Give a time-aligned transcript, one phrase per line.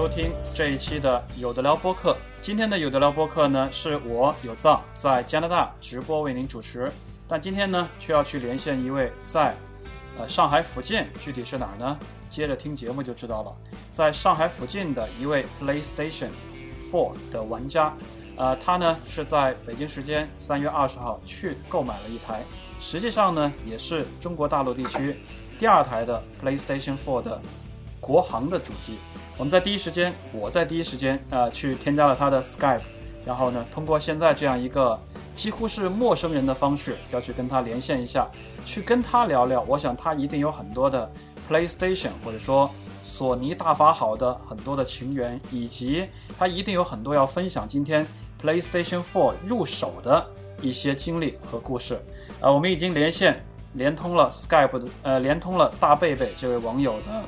[0.00, 2.16] 收听这一期的有的聊播客。
[2.40, 6.90] 今天的有的聊播客呢，是我有藏在加拿大直播为您主持，
[7.28, 9.54] 但今天呢，却要去连线一位在
[10.18, 11.98] 呃上海附近，具体是哪儿呢？
[12.30, 13.54] 接着听节目就知道了。
[13.92, 16.30] 在上海附近的一位 PlayStation
[16.90, 17.94] 4的玩家，
[18.36, 22.42] 呃，他呢是在北京时间三月二十号去购买了一台，
[22.80, 25.20] 实际上呢，也是中国大陆地区
[25.58, 27.38] 第二台的 PlayStation 4的
[28.00, 28.94] 国行的主机。
[29.40, 32.82] 我们在第一时间，我在第一时间，呃，去添加了他的 Skype，
[33.24, 35.00] 然后呢，通过现在这样一个
[35.34, 38.28] 几乎是陌生人的方式，要去跟他连线一下，
[38.66, 39.62] 去跟他聊聊。
[39.62, 41.10] 我想他一定有很多的
[41.48, 42.70] PlayStation 或者说
[43.02, 46.06] 索尼大法好的很多的情缘，以及
[46.38, 48.06] 他一定有很多要分享今天
[48.42, 50.22] PlayStation 4入手的
[50.60, 51.98] 一些经历和故事。
[52.42, 57.24] 呃，我们已经连线连通了 Skype 的，呃，连通了大贝贝这位网友的。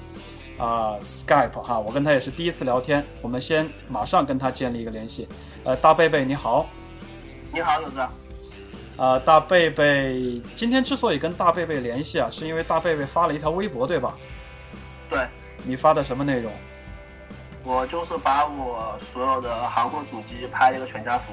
[0.59, 5.29] 啊，Skype 哈，我跟他也是第一次聊天，我们先马上跟他建立一个联系。
[5.65, 6.69] 呃，大贝贝你好，
[7.53, 8.01] 你好，有子。
[8.97, 14.15] 呃，大贝贝，今天之所以跟大贝贝联系啊，是因为大贝贝发了一条微博，对吧？
[15.09, 15.27] 对。
[15.65, 16.53] 你发的什么内容？
[17.65, 21.33] 我就是把我所有的航空主机拍了一个全家福，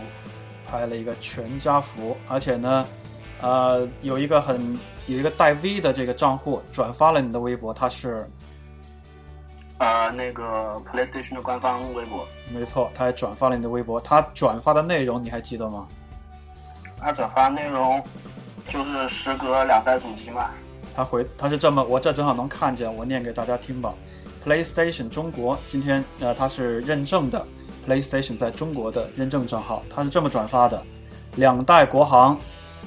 [0.66, 2.86] 拍了一个全家福，而且呢，
[3.42, 8.28] 呃，有一个很有一个带 V 的这个账户转发了你的微博，他是。
[9.80, 14.00] 呃，那个 PlayStation 的官方微博，没错，他还转发了你的微博。
[14.00, 15.88] 他转发的内容你还记得吗？
[17.00, 18.04] 他转发内容
[18.68, 20.52] 就是时隔两代主机嘛。
[20.94, 23.94] 他回他是这么，我这正好能看见，我念给大家听吧。
[24.46, 27.48] PlayStation 中国今天呃，他是认证的
[27.88, 30.84] PlayStation 在中国的认证账号，他是这么转发的：
[31.36, 32.38] 两代国行，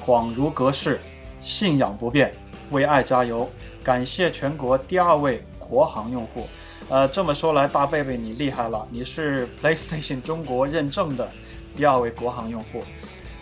[0.04, 1.00] 恍如隔世，
[1.40, 2.34] 信仰不变，
[2.70, 3.48] 为爱加油，
[3.82, 6.46] 感谢全国第二位国行用户。
[6.92, 11.26] 呃，这么说来，大贝贝你厉害了，你是 PlayStation 中国认证的
[11.74, 12.84] 第二位国行用户，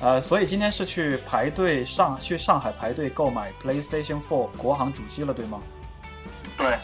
[0.01, 5.61] 呃，所以今天是去排队上去上海排队购买 PlayStation 4国行主机了，对吗？
[6.57, 6.79] 对，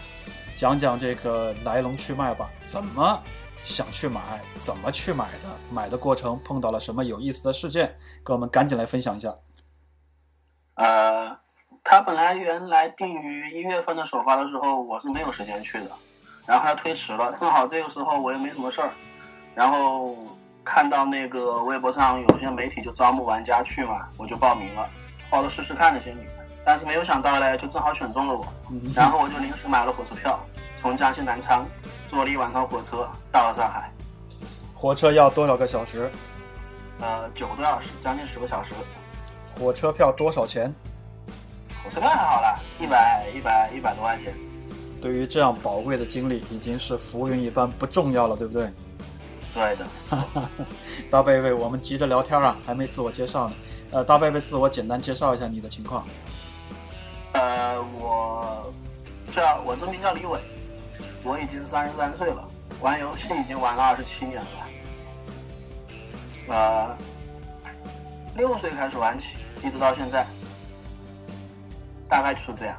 [0.57, 3.23] 讲讲这个来龙去脉吧，怎么
[3.63, 9.33] 想去买，怎么去买的，买的过程碰到了什么有意思的事件，跟我们赶紧来分享一下。
[10.75, 11.39] 呃，
[11.85, 15.91] 它本来原来定于一月份的首发的时候，我是没有时间去的。
[16.47, 18.91] 然后他推迟了，正好这个时候我也没什么事儿，
[19.55, 20.17] 然后
[20.65, 24.89] 看到那个微博上有些媒体就招募玩家去嘛，我就报名了，
[25.29, 26.27] 抱着试试看的心理，
[26.65, 28.47] 但是没有想到嘞，就正好选中了我，
[28.95, 30.39] 然后我就临时买了火车票，
[30.77, 31.67] 从江西南昌
[32.07, 33.91] 坐了一晚上火车到了上海。
[34.75, 36.11] 火车要多少个小时？
[37.01, 38.75] 呃，九个多小时，将近十个小时。
[39.59, 40.73] 火车票多少钱？
[41.83, 44.33] 火车票还好啦，一百一百一百多块钱。
[45.07, 48.69] 对于这样宝贵的经历，已经是浮云一般不重要了，对不对？
[49.55, 49.87] 对的。
[51.09, 53.55] 大贝贝，我们急着聊天啊，还没自我介绍呢。
[53.93, 56.05] 呃，大贝贝，自我简单介绍一下你的情况。
[57.35, 58.73] 呃，我
[59.31, 60.41] 叫我真名叫李伟，
[61.23, 62.45] 我已经三十三岁了，
[62.81, 64.49] 玩游戏已经玩了二十七年了。
[66.49, 66.97] 呃，
[68.37, 70.27] 六岁开始玩起，一直到现在，
[72.09, 72.77] 大概就是这样。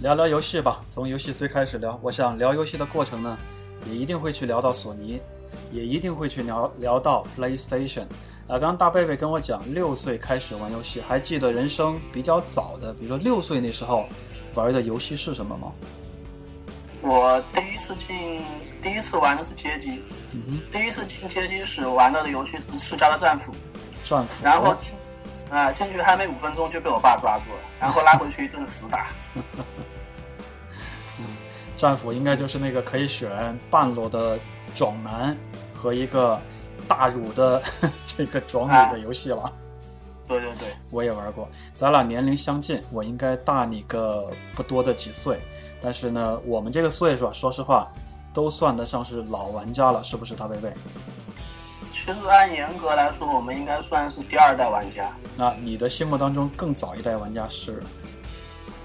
[0.00, 1.98] 聊聊游戏吧，从游戏最开始聊。
[2.02, 3.36] 我想聊游戏的过程呢，
[3.86, 5.20] 也一定会去聊到索尼，
[5.70, 8.04] 也一定会去聊聊到 PlayStation。
[8.48, 14.06] 啊，刚刚大贝贝跟我讲，六岁开始玩游戏，还记得人生比较早的，比如说六岁那时候
[14.54, 15.70] 玩的游戏是什么吗？
[17.02, 18.42] 我第一次进，
[18.80, 20.02] 第一次玩的是街机。
[20.32, 20.60] 嗯哼。
[20.70, 23.52] 第一次进街机时玩到的游戏是世嘉的战斧。
[24.02, 24.42] 战斧。
[24.42, 24.88] 然后进，
[25.50, 29.08] 啊，进去还没五分钟就被我爸抓住了，然后拉回去一顿死打。
[31.80, 34.38] 战斧应该就是那个可以选半裸的
[34.74, 35.34] 壮男
[35.74, 36.38] 和一个
[36.86, 37.62] 大乳的
[38.06, 39.50] 这个壮女的游戏了。
[40.28, 41.48] 对对对，我也玩过。
[41.74, 45.40] 咱俩年龄相近，我应该大你个不多的几岁。
[45.80, 47.90] 但是呢，我们这个岁数啊，说实话，
[48.34, 50.70] 都算得上是老玩家了，是不是，大贝贝？
[51.90, 55.10] 其实按严格来说，我们应该算是第二代玩家。
[55.34, 57.82] 那你的心目当中更早一代玩家是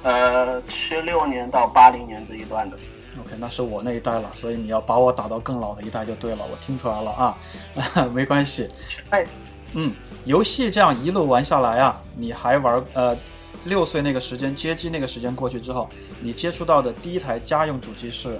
[0.05, 2.77] 呃，七六年到八零年这一段的。
[3.19, 6.45] OK，那是我那一代了，所以你要把我打到更老的一代就对了。
[6.45, 7.37] 我听出来了啊，
[8.13, 8.69] 没关系。
[9.09, 9.25] 哎，
[9.73, 13.17] 嗯，游戏这样一路玩下来啊，你还玩呃，
[13.63, 15.89] 六岁那个时间接机那个时间过去之后，
[16.21, 18.39] 你接触到的第一台家用主机是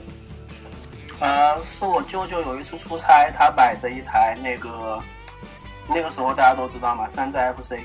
[1.20, 5.00] 呃，是我舅舅有一次出差，他买的一台那个，
[5.88, 7.80] 那个时候大家都知道嘛，山寨 FC。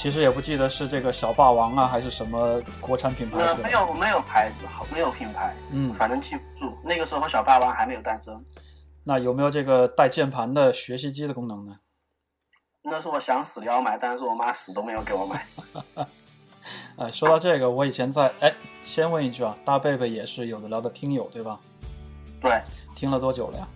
[0.00, 6.74] 其实也不记得是这个小霸王啊，还是什么国产品牌呃，没有没有牌子，好没有品牌，嗯反正记不住。
[6.82, 8.42] 那个时候小霸王还没有诞生，
[9.04, 11.76] 那有没有这个带键盘的学习机的功能呢？
[12.82, 15.44] 那是我想死要买，但是我妈死都没有给我买。
[16.96, 18.50] 哎，说到这个，我以前在哎，
[18.80, 21.60] 先问一句啊，大贝贝也是有的聊的听友对吧？
[22.40, 22.58] 对，
[22.96, 23.68] 听了多久了呀？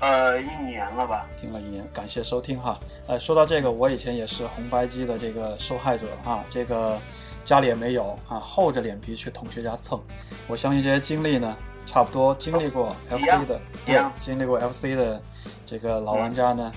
[0.00, 1.26] 呃，一年了吧？
[1.38, 2.80] 听了一年，感谢收听哈。
[3.06, 6.98] 呃，说到这个，我以前也是红白机的这个受害者啊，这个
[7.44, 10.00] 家里也没有啊，厚着脸皮去同学家蹭。
[10.48, 11.54] 我相信这些经历呢，
[11.86, 15.22] 差不多经历过 FC 的，对样，经历过 FC 的
[15.66, 16.72] 这个老玩家呢，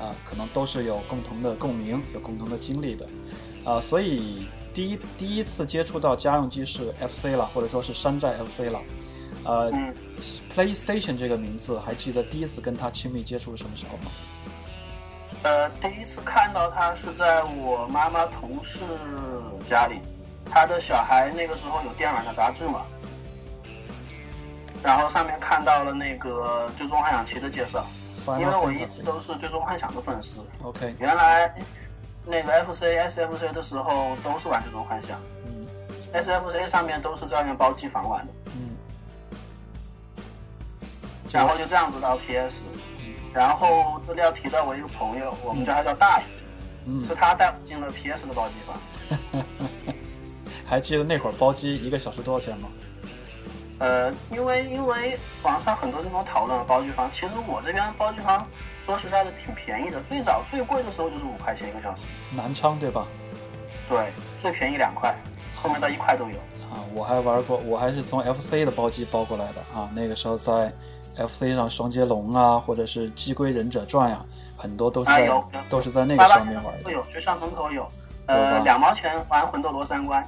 [0.00, 3.06] 啊，可能都是有共同的共鸣，有共同的经历的，
[3.66, 8.80] 啊，所以第一第一次接触到家用机是 FC 了，或者说是山寨 FC 了，
[9.44, 9.94] 呃、嗯。
[10.54, 14.10] P l a y s t a t i o n 这个名字，还记得第一次跟他亲密接触是什么时候吗？
[15.42, 18.84] 呃，第一次看到他是在我妈妈同事
[19.64, 20.00] 家里，
[20.48, 22.84] 他的小孩那个时候有电玩的杂志嘛，
[24.80, 27.84] 然后上面看到了那个《最终幻想七》的介绍，
[28.38, 31.52] 因为我一直都是《最终幻想》的粉丝，OK，原来
[32.24, 35.66] 那个 FC、SFC 的时候都是玩《最终幻想》嗯
[36.12, 38.71] ，SFC 上面都是在外面包机房玩的，嗯，
[41.32, 42.66] 然后就这样子到 PS，
[43.32, 46.24] 然后这里要提到我一个朋友，我们叫他叫大爷，
[46.86, 49.42] 嗯是他带我进了 PS 的包机房。
[50.66, 52.68] 还记得那会儿包机一个小时多少钱吗？
[53.78, 58.46] 呃，因为因为网上很多这种讨论包机房，其实我这边包机房
[58.78, 63.06] 说实在的挺便宜的，最早最贵的时候就是五块钱一个小时，南昌对吧？
[63.88, 65.14] 对，最便宜两块，
[65.56, 66.36] 后面到一块都有。
[66.70, 69.90] 啊，我还玩过，我还是从 FC 的包机包过来的啊。
[69.94, 70.72] 那个时候在
[71.16, 74.24] FC 上，双截龙啊，或者是鸡龟忍者传呀、
[74.56, 75.10] 很多都是
[75.68, 76.82] 都是在那个上面玩的。
[76.84, 77.86] 都有，学校门口有，
[78.26, 80.26] 呃，两毛钱玩魂斗罗三关。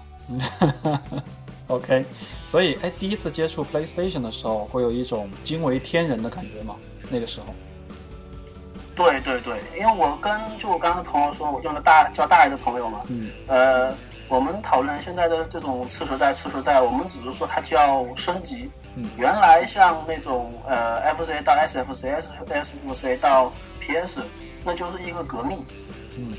[1.69, 2.05] OK，
[2.45, 6.77] 所以哎，第一次接触 PlayStation 的时候，会有一种惊为天人的感觉吗？
[7.09, 7.47] 那个时候，
[8.95, 13.95] 对对对，因为我跟就我刚刚的朋友说，我用的大叫大爷的朋友嘛，嗯呃，
[14.29, 18.71] 我们讨论现在的这种次时代次时代，我们只是说它叫升级。
[18.97, 24.23] 嗯原来像那种呃 FC 到 SFC、S SFC 到 PS，
[24.65, 25.65] 那就是一个革命。
[26.17, 26.33] 嗯，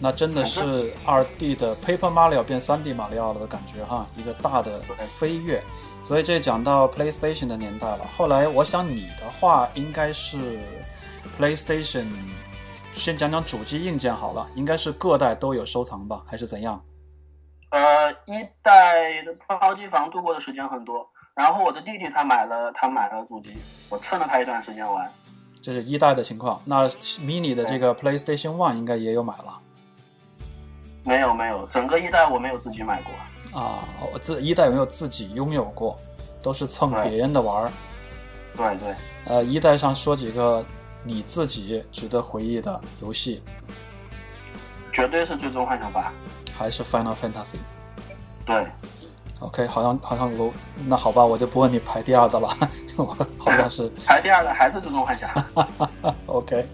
[0.00, 4.80] 那真的是二 D 的 Paper Mario 变三 D 马里奥了的感觉哈，一个大的
[5.18, 5.62] 飞跃。
[6.02, 8.06] 所以这讲到 PlayStation 的年代了。
[8.16, 10.58] 后来我想你的话应该是
[11.38, 12.06] PlayStation，
[12.94, 16.80] 先讲讲主机硬件好了，应该是各代都有收藏吧，还是怎样？
[17.70, 23.56] 呃，一代的包机房度过的时间很多，然后我的弟弟他买了他买了主机，
[23.88, 25.10] 我蹭了他一段时间玩。
[25.60, 26.60] 这是一代的情况。
[26.64, 29.60] 那 Mini 的这个 PlayStation One 应该也有买了
[31.04, 33.60] 没有没有，整个一代我没有自己买过。
[33.60, 35.98] 啊，我自一代没有自己拥有过，
[36.42, 37.72] 都是蹭别人的玩儿。
[38.56, 38.94] 对对，
[39.26, 40.64] 呃，一代上说几个
[41.04, 43.42] 你自己值得回忆的游戏，
[44.98, 46.12] 绝对是最终幻想八。
[46.56, 47.56] 还是 Final Fantasy。
[48.44, 48.66] 对
[49.38, 50.52] ，OK，好像好像我
[50.86, 52.48] 那好吧，我就不问你排第二的了，
[52.96, 53.04] 我
[53.38, 55.30] 好像是 排第二的还是最终幻想。
[56.26, 56.66] OK，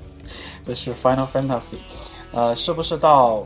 [0.65, 1.77] 这是 Final Fantasy，
[2.33, 3.45] 呃，是不是到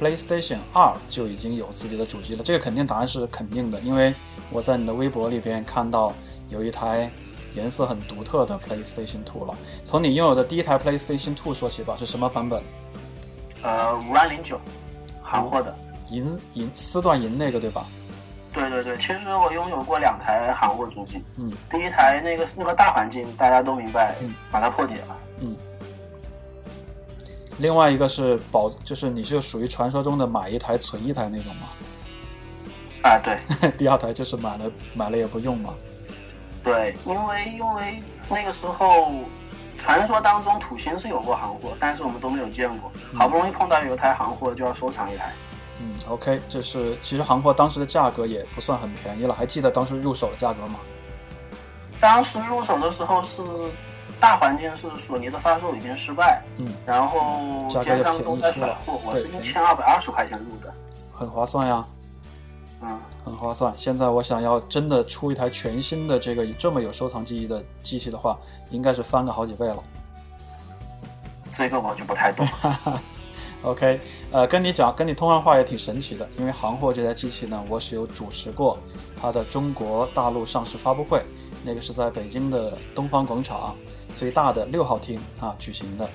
[0.00, 2.42] PlayStation 二就已经有自己的主机了？
[2.42, 4.14] 这个肯定答案是肯定的，因为
[4.50, 6.14] 我在你的微博里边看到
[6.48, 7.10] 有一台
[7.54, 9.54] 颜色很独特的 PlayStation Two 了。
[9.84, 12.62] 从你拥有的第一台 PlayStation Two 说起吧，是什么版本？
[13.64, 14.60] 呃，五万零九，
[15.22, 15.74] 行货的。
[16.10, 17.84] 银银丝段银那个对吧？
[18.52, 21.20] 对对对，其实我拥有过两台行货主机。
[21.36, 25.16] 嗯，第一台那个那个大环境大家都明白，嗯把它破解了。
[25.40, 25.56] 嗯
[27.58, 31.68] 另外一个是保，就是你是属于传说中的买一台存一台那种吗？
[33.02, 35.74] 啊，对 第二台就是买了买了也不用嘛。
[36.62, 39.12] 对，因为因为那个时候
[39.76, 42.90] 传说当中土星是有过行货，但是我们都没有见过。
[43.14, 45.32] 好不容易碰到有台行货，就要收藏一台。
[45.80, 50.78] 嗯，OK，这是其实行货当时的价格也不算很便宜了，还记得当时入手的价格吗？
[52.00, 53.42] 当时入手的时候是
[54.20, 60.72] 大环境是索尼的发售已经失败，嗯，然后奸商都在甩货，我是一千二百二十块钱入的，
[61.12, 61.84] 很划算呀，
[62.86, 63.72] 嗯，很划算。
[63.78, 68.38] 现在我想要真的出一台全新的这个这么有收藏记忆的机器的话，
[68.70, 69.82] 应该是翻个好几倍了。
[71.50, 72.46] 这个我就不太懂。
[73.62, 73.98] OK，
[74.30, 78.78] 呃，跟你讲，跟你通上话也挺神奇的，因为行货这台机器呢，我是有主持过
[79.18, 81.22] 它的中国大陆上市发布会，
[81.64, 83.74] 那个是在北京的东方广场
[84.18, 86.06] 最大的六号厅啊举行的，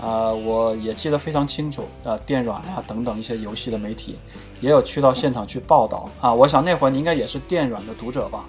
[0.00, 4.18] 啊、我也记得非常清楚，呃，电软啊等等一些游戏的媒体
[4.60, 8.44] 也有去到现场去报道啊，我想那会儿你应该也是电软的读者吧？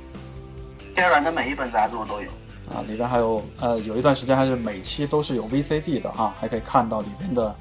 [0.94, 2.30] 电软的每一本杂志我都有，
[2.74, 7.56] 啊，里边还有呃，有一段时间还是每期都是有 VCD 的啊，还可以看到里边的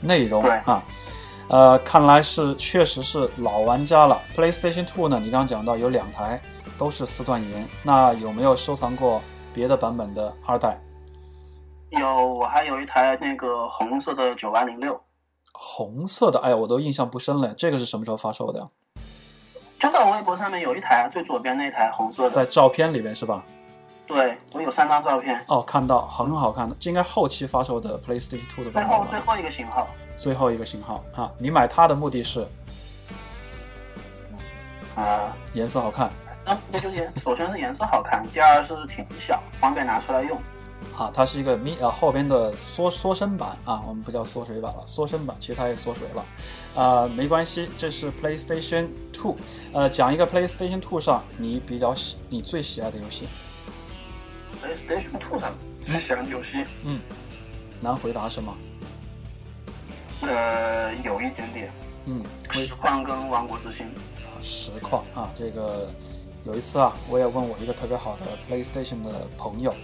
[0.00, 0.84] 内容对啊。
[1.48, 4.20] 呃，看来是确实是老玩家了。
[4.36, 6.40] PlayStation Two 呢，你刚刚讲到有两台
[6.78, 9.20] 都是四段银，那有没有收藏过
[9.52, 10.80] 别的版本的二代？
[11.90, 15.00] 有我还有一台那个红色的九八零六，
[15.52, 17.52] 红色的，哎呀，我都印象不深了。
[17.54, 18.66] 这个是什么时候发售的呀？
[19.78, 23.44] 就在我微博上面有一台，最左边那台红色的，在照片里边是吧？
[24.06, 25.44] 对我有三张照片。
[25.48, 28.82] 哦，看到很好看的，这应该后期发售的 PlayStation Two 的最。
[28.84, 32.46] 后最后一个型号，最后一个型号啊，你买它的目的是
[34.94, 36.10] 啊，颜色好看。
[36.46, 40.38] 嗯那就颜，首先是颜色好看，第二是挺小，方便拿出来用。
[40.96, 46.24] 啊，它是一个咪呃后边的缩缩身版啊，我们不叫缩水版了，缩身版，其实它也缩水了，
[46.74, 49.36] 啊、没关系，这是 PlayStation Two，
[49.72, 53.26] 呃，讲一个 PlayStation Two 上你比较喜你最喜爱的游戏
[54.62, 57.00] ，PlayStation Two 上最喜欢的游戏，嗯
[57.80, 58.54] 难回答是吗？
[60.22, 61.72] 呃，有一点点
[62.04, 63.86] 嗯，实况跟王国之心。
[64.42, 65.90] 实况啊，这个
[66.44, 69.74] 有一次啊，我也问我一个特别好的 PlayStation 的朋友，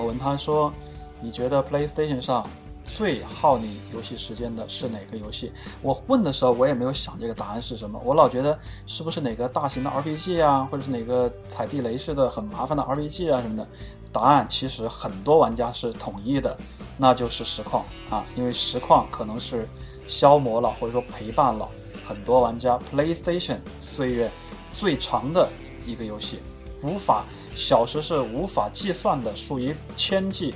[0.00, 0.72] 我问他说，
[1.20, 2.48] 你觉得 PlayStation 上
[2.86, 5.52] 最耗你游戏时间的是哪个游戏？
[5.82, 13.68] 我问的时候，我也没有想这个答案是什么，我老觉得是不是哪个大型的 RPG 啊，或者是哪个踩地雷似的很麻烦的 RPG 啊什么的。
[14.10, 16.56] 答案其实很多玩家是统一的，
[16.96, 19.68] 那就是实况啊，因为实况可能是
[20.06, 21.68] 消磨了或者说陪伴了
[22.08, 24.30] 很多玩家 PlayStation 岁月
[24.72, 25.46] 最长的
[25.86, 26.40] 一个游戏，
[26.82, 30.54] 无法小时是无法计算的，数以千计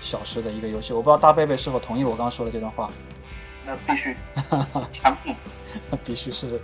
[0.00, 0.92] 小时的一个游戏。
[0.92, 2.90] 我不知道大贝贝是否同意我刚刚说的这段话。
[3.66, 4.14] 那必须
[4.92, 5.16] 强
[5.90, 5.96] 那。
[6.04, 6.60] 必须是，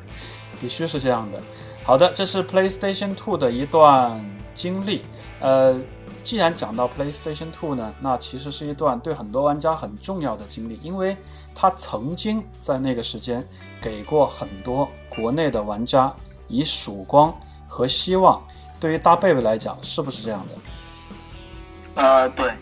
[0.60, 1.40] 必须是这样的。
[1.82, 4.22] 好的，这是 PlayStation Two 的一段
[4.54, 5.02] 经历。
[5.40, 5.80] 呃，
[6.22, 11.16] 既然讲到 PlayStation Two 呢，那其实是一段对很多玩家很重要的经历，因为
[11.54, 13.42] 它曾经在那个时间
[13.80, 16.12] 给过很多国内的玩家
[16.49, 17.34] 以曙光
[17.66, 18.40] 和希望。
[18.80, 22.02] 对于大贝贝来讲，是不是这样的？
[22.02, 22.52] 呃，对，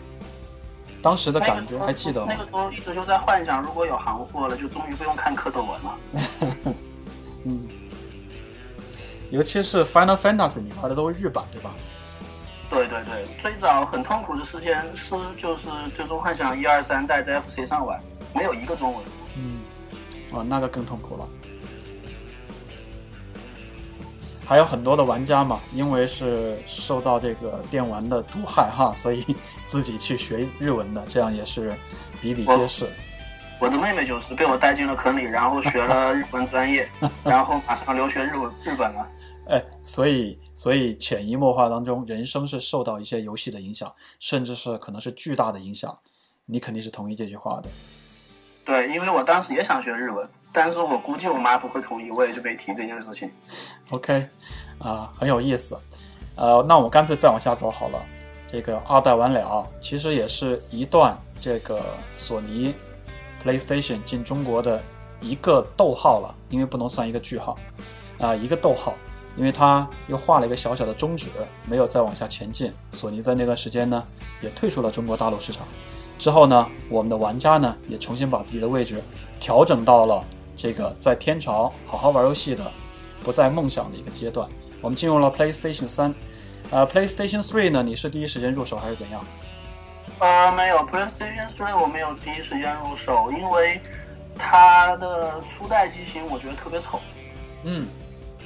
[1.01, 2.37] 当时的感觉还记得吗那？
[2.37, 5.97] 个时候一直就在幻想，如果有行货了，就终于不用看蝌蚪文了。
[7.45, 7.67] 嗯，
[9.31, 11.71] 尤其是 Final Fantasy，你玩的都是日版对吧？
[12.69, 17.99] 对对对，最早很痛苦的时间是就是《最终幻想》一二三代在 FC 上玩，
[18.35, 19.03] 没有一个中文。
[19.35, 19.59] 嗯，
[20.31, 21.27] 哦，那个更痛苦了。
[24.49, 29.23] 还有很多的玩家嘛，因为是受到这个电玩的毒害哈， 所以
[29.63, 31.77] 自己去学日文的，这样也是
[32.19, 32.89] 比比皆是。
[33.59, 36.89] 我的妹妹就是被我带进了坑里，然后学了日文专业，
[37.23, 39.07] 然后马上留学日文日本了。
[39.49, 45.95] 哎，所以所以潜移默化当中，人生是受到一些游戏的影响，甚至是可能是巨大的影响。
[46.47, 47.69] 你肯定是同意这句话的。
[48.65, 53.31] 对，因为我当时也想学日文，但是我估计我妈不会同意，我也就没提这件事情。
[53.91, 54.27] OK，
[54.79, 55.77] 啊、很有意思。
[56.35, 58.01] 呃，那我们干脆再往下走好了。
[58.51, 61.79] 这个二代完了，其实也是一段这个
[62.17, 62.73] 索尼
[63.45, 64.81] PlayStation 进中国的
[65.21, 67.55] 一个逗号了，因为不能算一个句号，
[68.17, 68.95] 啊、一个逗号，
[69.37, 71.27] 因为它又画了一个小小的终止，
[71.65, 72.73] 没有再往下前进。
[72.91, 74.03] 索尼在那段时间呢，
[74.41, 75.67] 也退出了中国大陆市场。
[76.17, 78.99] 之后呢，我们的玩家呢，也重新把自己的位置
[79.39, 80.23] 调整到了
[80.61, 82.69] 这个在天朝好好玩游戏的
[83.23, 84.45] 不在梦想的一个阶段。
[84.81, 86.13] 我们进入了 PlayStation 三，
[86.69, 89.23] 呃，PlayStation Three 呢，你是第一时间入手还是怎样？
[90.19, 93.79] 呃，没有 PlayStation Three 我没有第一时间入手，因为
[94.37, 96.99] 它的初代机型我觉得特别丑。
[97.63, 97.87] 嗯，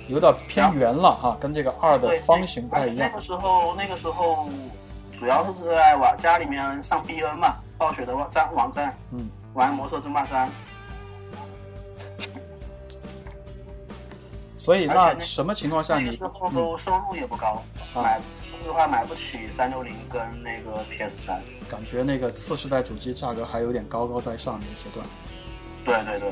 [0.07, 3.15] 有点偏圆了哈，跟这个二的，方形不太一样那。
[3.15, 4.47] 个时候，那个时候
[5.11, 10.47] 主要是在玩家里面上 BN 嘛，暴雪的网站网站，嗯，玩《魔兽争霸三》，
[14.63, 17.61] 所以那那什么情况下你那个时候收入也不高，
[17.93, 21.41] 啊买说实话买不起三六零跟那个 PS 三。
[21.69, 25.05] 感觉那个次世代主机价格还有点高高在上的一阶段。
[25.83, 26.31] 对对对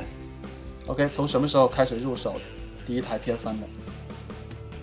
[0.87, 2.35] ，OK，从什么时候开始入手
[2.85, 3.67] 第一台 PS 三的？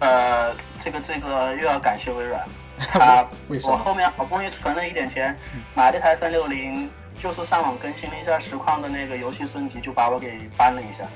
[0.00, 3.72] 呃，这个这个又要感谢微软， 他为什么？
[3.72, 5.34] 我后面好不容易存了一点钱，
[5.74, 11.06] 买了一台三六零，就是上网更新了一下实况的那个游戏升级，就把我给搬了一下。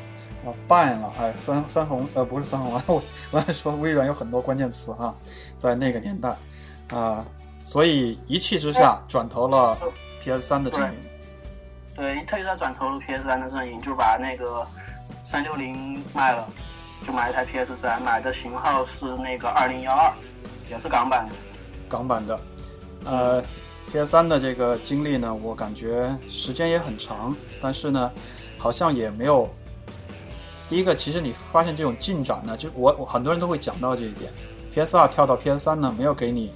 [0.45, 5.15] 啊，办了，哎，三三红，呃，不是三红 啊，我我还说微软有很多关键词哈，
[5.57, 6.37] 在那个年代，
[6.93, 7.25] 啊、
[7.63, 9.77] 所以一气之下转投了
[10.21, 10.99] PS 三的阵营。
[11.95, 14.67] 对，一特意在转投了 PS 三的阵营，就把那个
[15.23, 16.49] 三六零卖了，
[17.07, 20.13] 就买一台 PS 三，买的型号是那个二零幺二，
[20.69, 21.35] 也是港版的。
[21.89, 22.41] 港版的，
[23.05, 23.45] 呃
[23.93, 28.11] ，PS 三的这个经历呢，我感觉时间也很长，但是呢，
[28.59, 29.49] 好像也没有。
[30.73, 34.33] 第一个，其实你发现这种进展呢，就我我很多人都会讲到这一点
[34.73, 36.51] ，PS 二跳到 PS 三呢，没有给你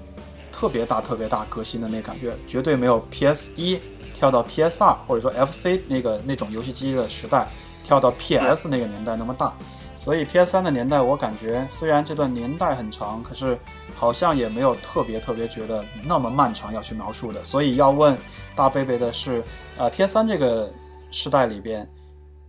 [0.51, 3.79] 特别大、特别大革新的那感觉，绝对没有 PS 一
[4.15, 7.47] 跳到 PS 二或者说 FC 那个那种游戏机的时代
[7.85, 9.55] 跳到 PS 那个年代那么大。
[9.99, 13.59] 所以 PS 三的年代，我感觉虽然这段年代很长，可是
[13.95, 17.45] 好像也没有特别特别觉得那么漫长要去描述的。
[17.45, 18.17] 所以要问
[18.55, 19.45] 大贝贝的是，
[19.77, 20.73] 呃，PS 三这个
[21.11, 21.87] 时代里边，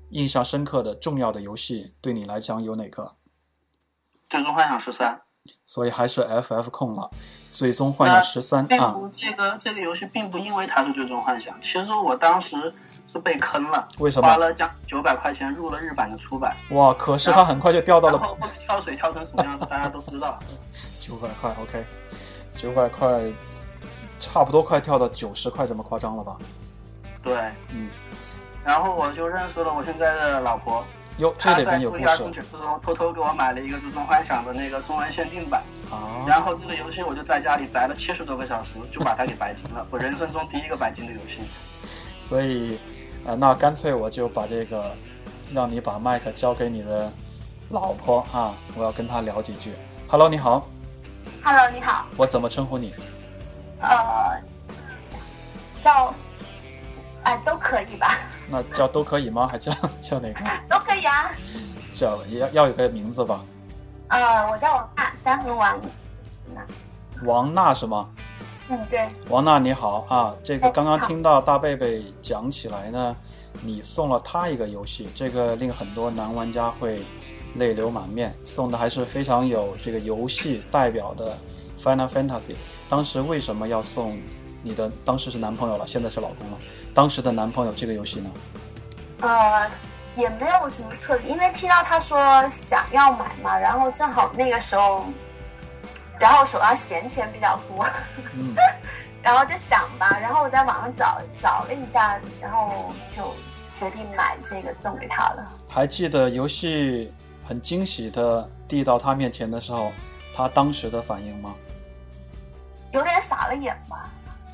[0.10, 3.16] 印象深刻的重要的游戏对你来讲有哪个？
[4.24, 5.22] 最终幻想十三，
[5.66, 7.10] 所以还是 FF 控了。
[7.52, 12.74] 最终幻想十三并啊，不这个这个游戏并不因为它是最终幻想，其实我当时
[13.08, 16.94] 是被坑了，为什么花了将九百块钱入了日版的出版，哇！
[16.94, 20.38] 可是它很快就掉到了然后后面跳水跳成什么样子，大家都知道。
[21.00, 21.86] 九百块，OK，
[22.54, 23.24] 九百块，
[24.20, 26.38] 差不多快跳到九十块，这么夸张了吧？
[27.24, 27.34] 对，
[27.70, 27.90] 嗯，
[28.68, 30.84] 然后我就认识了我现在的老婆，
[31.20, 36.28] 哟，这里她在边有故事六一儿童节的时候偷偷给我买了一个最终幻想的那个中文限定版，啊！
[36.28, 41.44] 然后这个游戏我就在家里宅了七十多个小时，就把它给白金了，我人生中第一个白金的游戏。
[42.20, 42.78] 所以，
[43.26, 44.94] 呃，那干脆我就把这个，
[45.54, 47.10] 让你把麦克交给你的
[47.70, 49.72] 老婆啊，我要跟她聊几句。
[50.10, 50.68] Hello，你好
[51.42, 52.94] ，Hello，你好，我怎么称呼你？
[53.80, 53.88] 呃，
[55.80, 56.14] 叫，
[57.24, 58.08] 哎，都可以吧，
[58.50, 59.48] 那叫都可以吗？
[59.48, 60.40] 还叫叫哪个？
[60.70, 61.32] 都可以啊。
[61.94, 63.44] 叫也要要有个名字吧？
[64.10, 65.82] 呃，我叫王娜，三横王。
[67.24, 68.10] 王娜是吗？
[68.70, 73.16] 嗯，对，王娜你好啊，这个哎刚刚听到大贝贝讲起来呢，
[73.62, 77.02] 你送了他一个游戏，这个令很多男玩家会
[77.56, 81.36] 泪流满面，送的还是非常有这个游戏代表的
[81.82, 82.56] Final Fantasy。
[82.90, 84.20] 当时为什么要送
[84.62, 84.92] 你的？
[85.04, 86.58] 当时是男朋友了，现在是老公了。
[86.98, 88.32] 当时的男朋友这个游戏呢？
[89.22, 89.70] 呃，
[90.16, 92.18] 也没有什么特别，因为听到他说
[92.50, 95.06] 想要买嘛，然后正好那个时候，
[96.20, 97.86] 然后手上闲钱比较多，
[98.34, 98.56] 嗯，
[99.22, 103.32] 然后就想吧，然后我在网上找找了一下，然后就
[103.76, 105.52] 决定买这个送给他了。
[105.70, 107.14] 还记得游戏
[107.48, 109.92] 很惊喜的递到他面前的时候，
[110.36, 111.54] 他当时的反应吗？
[112.92, 114.10] 有点傻了眼吧。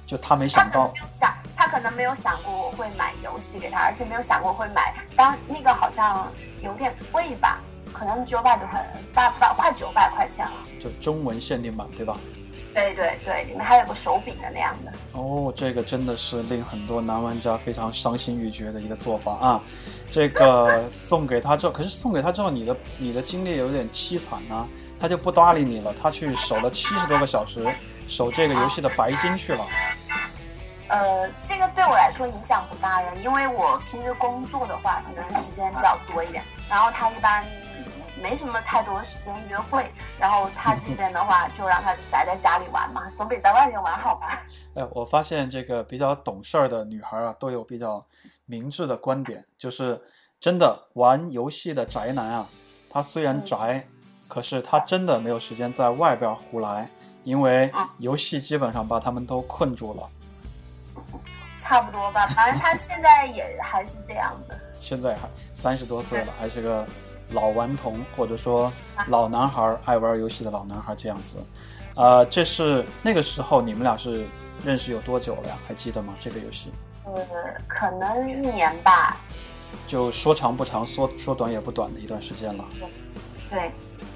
[0.05, 4.93] 就他没他可能想到没有想，他可能没有想过我会买游戏给他，而且没有想过会买。
[5.15, 7.59] 当那个好像有点贵吧，
[7.93, 10.53] 可能九百多块，八八快九百块钱了。
[10.79, 12.17] 就中文限定版，对吧？
[12.73, 14.91] 对对对，里面还有个手柄的那样的。
[15.13, 19.61] 哦，这个真的是令很多男玩家非常伤心欲绝的一个做法啊！
[20.11, 24.67] 这个送给他之后，可是送给他之后，你的你的经历有点凄惨呐、
[24.99, 27.63] 他就不搭理你了，他去守了七十多个小时，
[28.07, 29.59] 守这个游戏的白金去了。
[30.89, 37.43] 呃，这个对我来说影响不大呀，因为我平时工作的话，可能时间比较多一点，然后他一般
[38.21, 39.85] 没什么太多时间约会，
[40.19, 44.43] 然后他这边的话就让他宅在家里玩嘛， 总比在外面玩好吧？
[44.75, 48.03] 哎，我发现这个比较懂事儿的女孩啊，都有比较
[48.45, 49.99] 明智的观点，就是
[50.39, 52.47] 真的玩游戏的宅男啊，
[52.89, 53.85] 他虽然宅，
[54.27, 56.89] 可是他真的没有时间在外边胡来，
[57.23, 60.09] 因为游戏基本上把他们都困住了。
[61.55, 64.59] 差不多吧，反正他现在也还是这样的。
[64.81, 66.85] 现在还三十多岁了，还是个
[67.33, 68.69] 老顽童，或者说
[69.07, 71.37] 老男孩，爱玩游戏的老男孩这样子。
[71.95, 74.25] 呃，这是那个时候你们俩是
[74.63, 75.57] 认识有多久了呀？
[75.67, 76.07] 还记得吗？
[76.23, 76.71] 这个游戏
[77.05, 77.13] 呃，
[77.67, 79.17] 可能一年吧。
[79.87, 82.65] 就说长不长，说说短也不短的一段时间了。
[83.49, 83.71] 对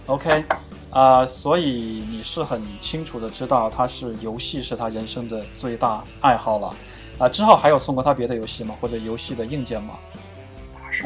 [0.05, 0.43] ，OK，
[0.91, 6.75] 啊、所以你是很清楚的知道他是游戏是他人生的最大爱好了。
[7.19, 8.75] 啊、之后还有送过他别的游戏吗？
[8.79, 9.95] 或者游戏的硬件吗？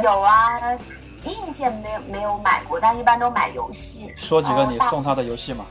[0.04, 0.60] 有啊，
[1.26, 4.14] 硬件没有没有买过，但一般都买游戏。
[4.18, 5.66] 说几个你送他的游戏嘛？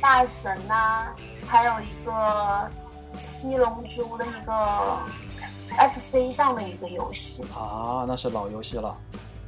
[0.00, 1.06] 大神呐、
[1.46, 2.70] 还有一个
[3.14, 4.98] 七龙珠的一个
[5.76, 7.44] FC 上的一个游戏。
[7.54, 8.96] 啊，那是老游戏了。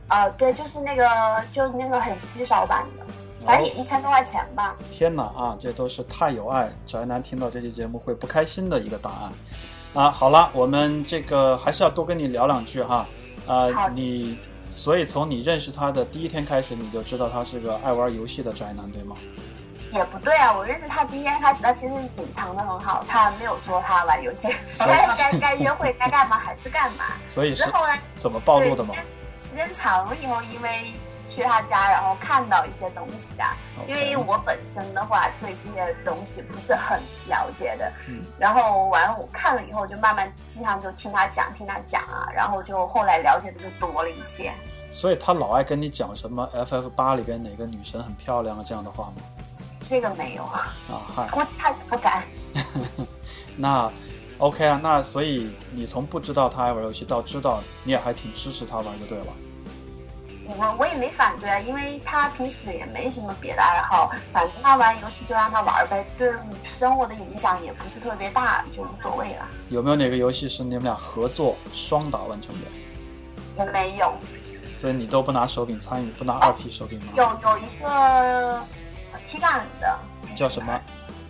[0.08, 1.08] 呃，对，就是那个，
[1.52, 3.06] 就那个很稀少版的，
[3.46, 4.74] 反正也一千多块钱吧。
[4.90, 9.32] 天哪啊，这都是太有爱宅男听到这期节目会不开心的一个答案
[9.94, 10.10] 啊！
[10.10, 13.06] 好了，我们这个还是要多跟你聊两句哈。
[13.46, 14.38] 呃，你
[14.74, 19.16] 所以从你认识他的第一天开始，你就知道他是个爱玩游戏的宅男，对吗？
[19.92, 27.06] 也不对啊，我认识他第一天开始，他其实隐藏的很好，他没有说他玩游戏， 该该该约会该干嘛还是干嘛。
[27.26, 28.94] 所以之后呢，怎么暴露的吗？
[29.40, 30.92] 对时间长了以后，因为
[31.26, 44.52] 去他家，然后看到一些东西啊因为我本身的话对这些东西不是很了解的，嗯然后完了我看了以后，就慢慢经常就听他讲，听他讲啊，然后就后来了解的就多了一些。
[44.92, 49.22] 所以他老爱跟你讲什么 FF 八里边哪个女生很漂亮啊这样的话吗？
[49.78, 52.24] 这个没有，啊，嗨，估计他也不敢。
[53.56, 53.90] 那
[54.40, 59.26] OK 啊，那所以你从不知道他爱玩游戏到知道，你也还挺支持他玩就对了。
[60.56, 66.32] 我我也没反对啊，因为他平时也没什么别的爱好，反正他玩游戏就让他玩呗，对
[66.64, 69.46] 生活的影响也不是特别大，就无所谓了。
[69.68, 72.66] 有没有哪个游戏是你们俩合作双打完成的？
[73.56, 74.12] 我没有，
[74.78, 77.12] 所以你都不拿手柄参与，不拿二 P 手柄吗？
[77.14, 77.88] 有有一个
[79.12, 79.98] 呃体感的，
[80.34, 80.80] 叫什么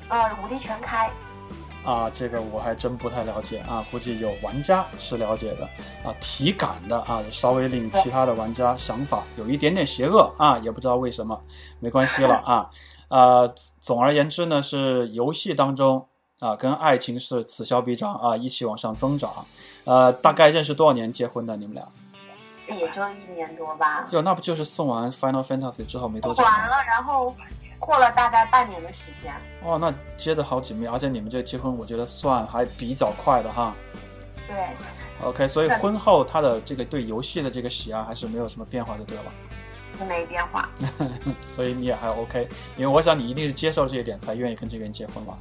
[0.09, 1.11] 呃，武力全开，
[1.85, 2.11] 啊？
[2.11, 5.65] 这个我还真不太了解啊，估计有玩家是了解的
[6.05, 6.15] 啊。
[6.21, 11.41] 体感的啊，稍微令其他的玩家想法有一点点邪恶啊，也不知道为什么，
[11.79, 12.71] 没关系了啊。
[13.09, 16.07] 呃，总而言之呢，是游戏当中
[16.39, 19.31] 啊，跟爱情是此消彼长啊，一起往上增长。
[19.85, 21.87] 呃，大概认识多少年结婚的你们俩？
[22.69, 24.07] 也就一年多吧。
[24.13, 26.49] 哟，那不就是送完 Final Fantasy 之后没多久吗？
[26.49, 27.35] 完了，然后
[27.81, 33.75] 过了大概半年的时间，哦，那接的好紧密，而且你们这结婚，我觉得算还比较快的哈。
[34.47, 34.57] 对
[35.27, 39.33] ，OK，所以婚后他的这个对游戏的这个喜爱还是没有什么变化的对吧，
[40.07, 40.69] 没变化。
[41.47, 45.39] 所以你也还 OK，因为我想你一定是接受这一点才愿意跟这个人结婚吧。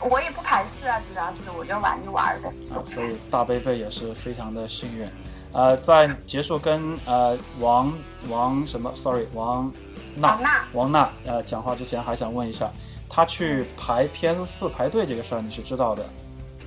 [0.00, 2.48] 我也不排斥啊，主要是我就玩一玩的。
[2.48, 5.08] 啊，所以大贝贝也是非常的幸运。
[5.52, 7.96] 呃，在结束跟呃王
[8.28, 9.72] 王什么，sorry 王
[10.16, 12.70] 娜王娜王娜呃讲话之前，还想问一下，
[13.08, 16.04] 他去排 PS 四排队这个事儿你是知道的，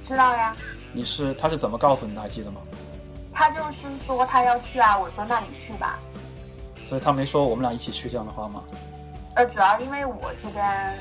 [0.01, 0.55] 知道呀，
[0.93, 2.62] 你是他是怎么告诉你的还记得吗？
[3.31, 5.99] 他就是说他要去啊，我说那你去吧。
[6.83, 8.63] 所以他没说我们俩一起去这样的话吗？
[9.36, 10.97] 呃，主要因为我这边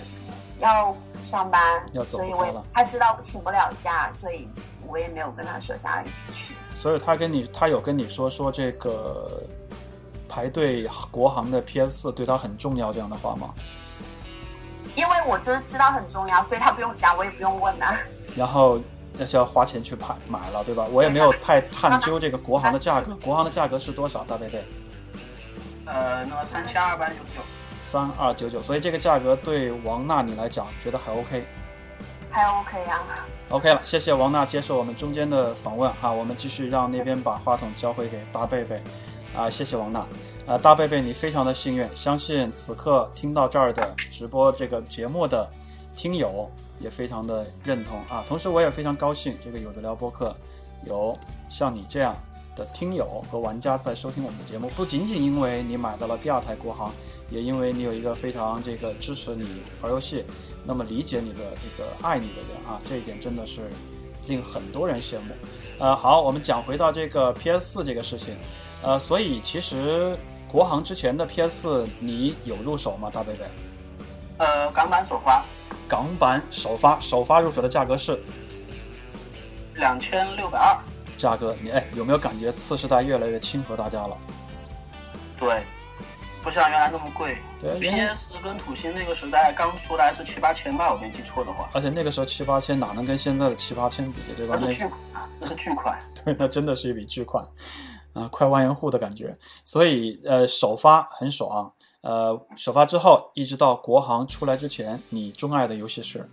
[0.58, 4.48] 要上班要，走所以我也他知道我请不了假，所以
[4.86, 6.54] 我也没有跟他说想要一起去。
[6.74, 9.42] 所以他跟你，他有跟你说说这个
[10.36, 13.54] 排队国行的 PS 四对他很重要这样的话吗？
[14.94, 17.96] 因为我就是知道很重要，所以他不用讲，我也不用问啊。
[18.36, 18.78] 然后
[19.14, 20.86] 那就要花钱去买买了，对吧？
[20.90, 24.22] 我也没有太探究这个国行的价格，国行的价格是多少？
[24.24, 24.62] 大贝贝
[25.86, 27.42] 呃，那么三千二百九十九，
[27.74, 31.46] 三二九九，所以这个价格对王娜你来讲觉得还 OK。
[32.30, 38.82] 还 OK 啊，OK 了，谢谢王娜接受我们中间的访问哈，我们继续让那边把话筒交回给大贝贝，
[39.34, 40.06] 啊，谢谢王娜，
[40.46, 45.50] 啊，大贝贝你非常的幸运，相信此刻听到这儿的直播这个节目的
[45.94, 50.34] 听友也非常的认同啊，同时我也非常高兴，这个有的聊播客
[50.86, 51.16] 有
[51.48, 52.14] 像你这样
[52.54, 56.92] 的听友和玩家在收听我们的节目，不仅仅因为你买到了第二台国行，
[57.30, 59.46] 也因为你有一个非常这个支持你
[59.82, 60.24] 玩游戏。
[60.68, 63.70] 那么理解你的这个爱你的人啊，这一点真的是
[64.26, 65.32] 令很多人羡慕。
[65.78, 68.34] 呃，好，我们讲回到这个 PS 四这个事情，
[68.86, 73.10] 呃，所以其实国行之前的 PS 四你有入手吗？
[73.12, 73.44] 大贝贝，
[74.38, 75.44] 呃，港版首发
[75.88, 78.22] 港版首发，首发入手的价格是
[79.74, 80.78] 两千六百二，
[81.18, 84.16] 价格，你哎有没有感觉次世代越来越亲和大家了？
[85.36, 85.64] 对，
[86.40, 87.36] 不像原来那么贵。
[87.80, 94.56] PS 跟土星那个时代刚出来是七八千吧，我没记错的话，而且那个时候七八千哪能跟现在的七八千比，对吧？
[94.60, 95.98] 那那是巨款，那是巨款。
[96.24, 97.44] 对， 那真的是一笔巨款，
[98.16, 99.36] 啊、快万元户的感觉。
[99.64, 106.28] 所以呃，首发很爽，呃，首发之后一直到国行出来之前，你钟爱的游戏是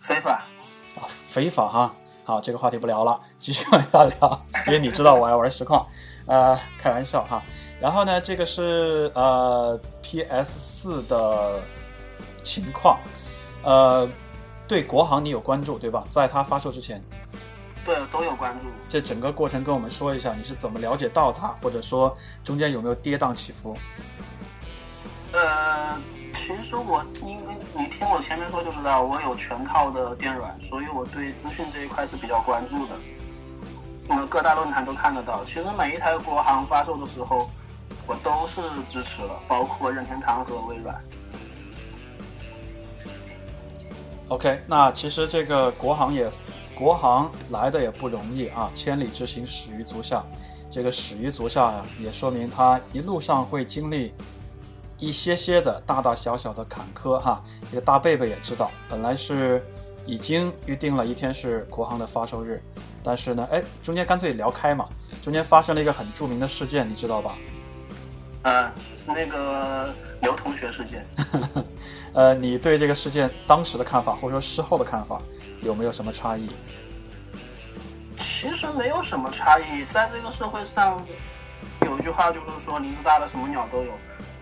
[0.00, 0.44] 非法，
[0.96, 1.94] 啊，非法哈。
[2.24, 5.86] 好，这个话题不聊了，继续往下聊，因为你知道我爱玩实况，
[6.26, 7.40] 呃，开玩笑哈。
[7.80, 11.62] 然后呢，这个是呃 PS 四的
[12.42, 12.98] 情况，
[13.62, 14.08] 呃，
[14.66, 16.04] 对国行你有关注对吧？
[16.10, 17.00] 在它发售之前，
[17.86, 18.66] 对，都有关注。
[18.88, 23.74] 这整个过程跟我们说一下，你是怎么了解到它，或者说中间有没有跌宕起伏？
[25.32, 25.96] 呃，
[26.34, 32.94] 其其实我因为你听我前面说就知道，我有全套的电软，所以我对资讯这一块是比较关注的。
[34.08, 37.50] 那各大论坛都看得到，其实每一台国行发售的时候，
[38.06, 41.02] 我都是支持了，包括任天堂和微软。
[44.28, 46.30] OK，那其实这个国行也，
[46.76, 50.22] 国航来的也不容易啊，千里之行，始于足下。
[50.70, 54.12] 这个始于足下呀、也说明他一路上会经历
[54.98, 57.42] 一些些的大大小小的坎坷哈。
[57.70, 59.64] 这个大贝贝也知道，本来是
[60.04, 62.62] 已经预定了一天是国航的发售日，
[63.02, 64.86] 但是呢，哎，中间干脆聊开嘛，
[65.22, 67.38] 中间发生了一个很著名的事件，你知道吧？
[68.42, 68.70] 呃，
[69.06, 71.06] 那个刘同学事件，
[72.12, 75.22] 呃，你对这个事件当时的看法，或者说事后的看法，
[75.66, 76.48] 有没有什么差异？
[78.16, 79.84] 其实没有什么差异。
[79.86, 81.04] 在这个社会上，
[81.82, 83.92] 有一句话就是说，林子大了什么鸟都有。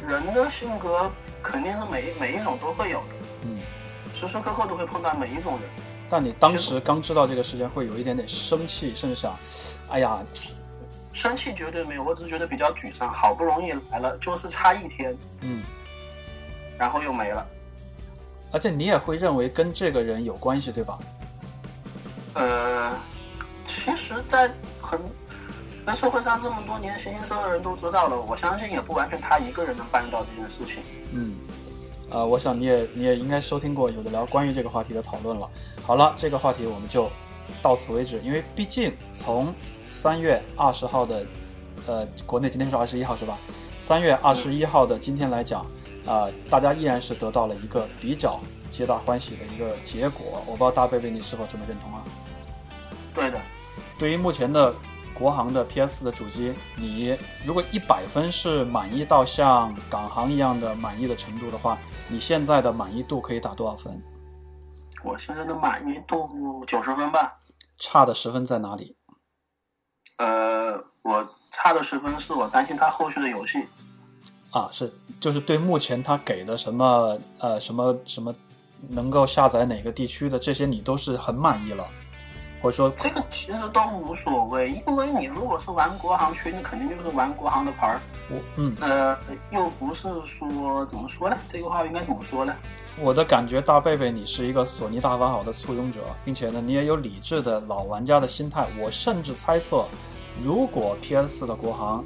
[0.06, 1.10] 人的性格
[1.42, 3.58] 肯定是每每一种都会有的，嗯，
[4.12, 5.70] 时时刻刻都会碰到每一种人。
[6.10, 9.34] 但你当时刚知道这个事件，会有一点点生气，甚至想，
[9.88, 10.22] 哎呀，
[11.12, 13.10] 生气绝对没有，我只是觉得比较沮丧。
[13.10, 15.62] 好不容易来了，就是差一天，嗯，
[16.78, 17.46] 然后又没了。
[18.52, 20.98] 而且你也会认为跟这个人有关系，对吧？
[22.34, 22.92] 呃，
[23.64, 25.00] 其实，在很
[25.86, 30.82] 在社会上这么多年，形形色色的人都知道了，我相信也不完全他一个人能办到这件事情。
[31.12, 31.36] 嗯，
[32.10, 35.48] 呃，我想你也你也应该收听过有的聊关于这个话题的讨论了。
[35.82, 37.08] 好了，这个话题我们就
[37.62, 39.54] 到此为止，因为毕竟从
[39.88, 41.26] 三月二十号的，
[41.86, 43.38] 呃，国内今天是二十一号是吧？
[43.78, 45.60] 三月二十一号的今天来讲，
[46.06, 50.42] 啊、大家依然是得到了一个比较皆大欢喜的一个结果。
[50.46, 52.02] 我不知道大贝贝你是否这么认同啊？
[53.14, 53.40] 对的，
[53.96, 54.74] 对于目前的
[55.14, 64.02] 国行的 PS 的主机，你如果一百分是满意到像港行一样的满意的程度的话，你现在的满意度可以打多少分？
[65.04, 67.38] 我现在的满意度九十分吧。
[67.78, 68.96] 差的十分在哪里？
[70.18, 70.72] 呃，
[71.02, 73.66] 我差的十分是我担心它后续的游戏。
[74.50, 78.34] 啊，是就是对目前它给的什么呃什么什么
[78.88, 81.86] 能够下载哪个地区的这些，你都是很满意了，
[82.64, 88.00] 或者说这个其实都无所谓，因为你如果是玩国行区，你肯定就是玩国行的牌儿。
[88.30, 89.14] 我嗯呃，
[89.50, 91.36] 又不是说怎么说呢？
[91.46, 92.56] 这个话应该怎么说呢？
[92.98, 98.66] 我的感觉，大贝贝，你是一个索尼大法好的簇拥者，并且呢，你也有理智的老玩家的心态。
[98.80, 99.84] 我甚至猜测，
[100.42, 102.02] 如果 PS 的国行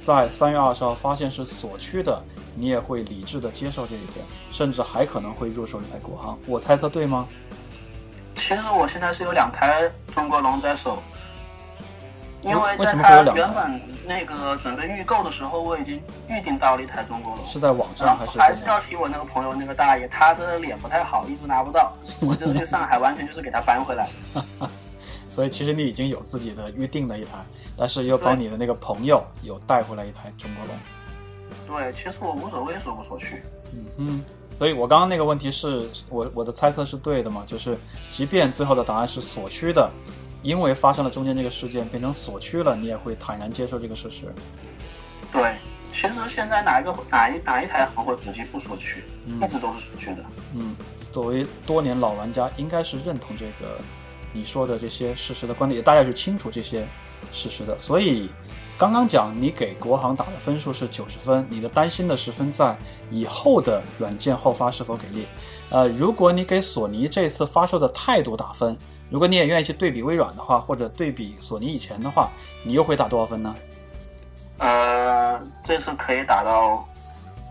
[0.00, 2.20] 在三月二十号发现是锁区的，
[2.56, 6.36] 你也会理智的接受这一点，甚至还可能会入手一台国行。
[6.48, 7.28] 我猜测对吗？
[8.34, 11.02] 其实我现在是有两台中国龙在手，
[12.42, 17.46] 因为为在它原本那个准备预购的时候，我已经预定到了一台中国龙。
[17.46, 18.64] 是在网上还是还是？
[18.66, 21.92] 要提我那个朋友那个大爷，他的脸不太好，一直拿不到。
[22.20, 24.08] 我这次去上海，完全就是给他搬回来。
[25.28, 27.44] 所以其实你已经有自己的预定的一台，
[27.76, 30.76] 但是又帮你的那个朋友有带回来一台中国龙。
[31.66, 33.42] 对，其实我无所谓说不锁区。
[33.96, 34.22] 嗯，
[34.56, 37.42] 所以我刚刚那个问题是我我的猜测是对的嘛？
[37.46, 37.76] 就是
[38.10, 39.90] 即便最后的答案是锁区的，
[40.42, 44.32] 因为发生了中间这个事件变成锁区了，你也会坦然接受这个事实。
[45.32, 45.56] 对，
[45.90, 49.02] 其实现在哪一个哪一哪一台行货主机不锁区，
[49.42, 50.24] 一直都是锁区的。
[50.54, 50.76] 嗯，
[51.12, 53.80] 作为多年老玩家，应该是认同这个
[54.32, 56.86] 你说的这些事实的观点，也大家是清楚这些
[57.32, 57.76] 事实的。
[57.80, 58.30] 所以
[58.76, 62.76] 刚刚讲你给国行打的分数是九十分，你的担心的十分在
[63.08, 65.26] 以后的软件后发是否给力。
[65.70, 68.76] 呃，如果你给索尼这次发售的态度打分，
[69.10, 72.28] 如果你也愿意去对比微软的话，或者对比索尼以前的话，
[72.64, 73.54] 你又会打多少分呢？
[74.58, 76.84] 呃，这次可以打到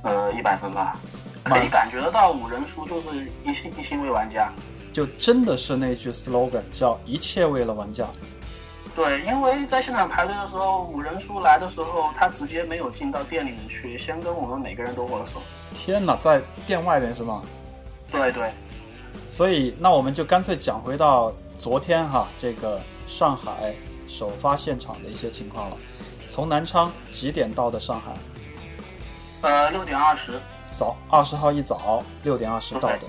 [0.03, 0.97] 呃一百分吧，
[1.41, 4.51] 可以感觉得到五人书就是一心一心为玩家。
[4.91, 8.07] 就真的是那句 slogan 叫“一切为了玩家”。
[8.95, 15.41] 对，因为在现场排队的时候，五人书来的时候，他直接没有进到店里面去，先跟我们每个人都握了手。
[15.73, 17.41] 天哪，在店外边是吗？
[18.11, 18.53] 对对，
[19.31, 23.73] 所以，那我们就干脆讲回到昨天哈，这个上海
[24.07, 25.77] 首发现场的一些情况了。
[26.29, 28.13] 从南昌几点到的上海？
[29.41, 30.39] 呃，六点二十，
[30.71, 33.01] 早，二十号一早六点二十到的。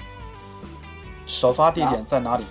[1.27, 2.44] 首发地点在哪里？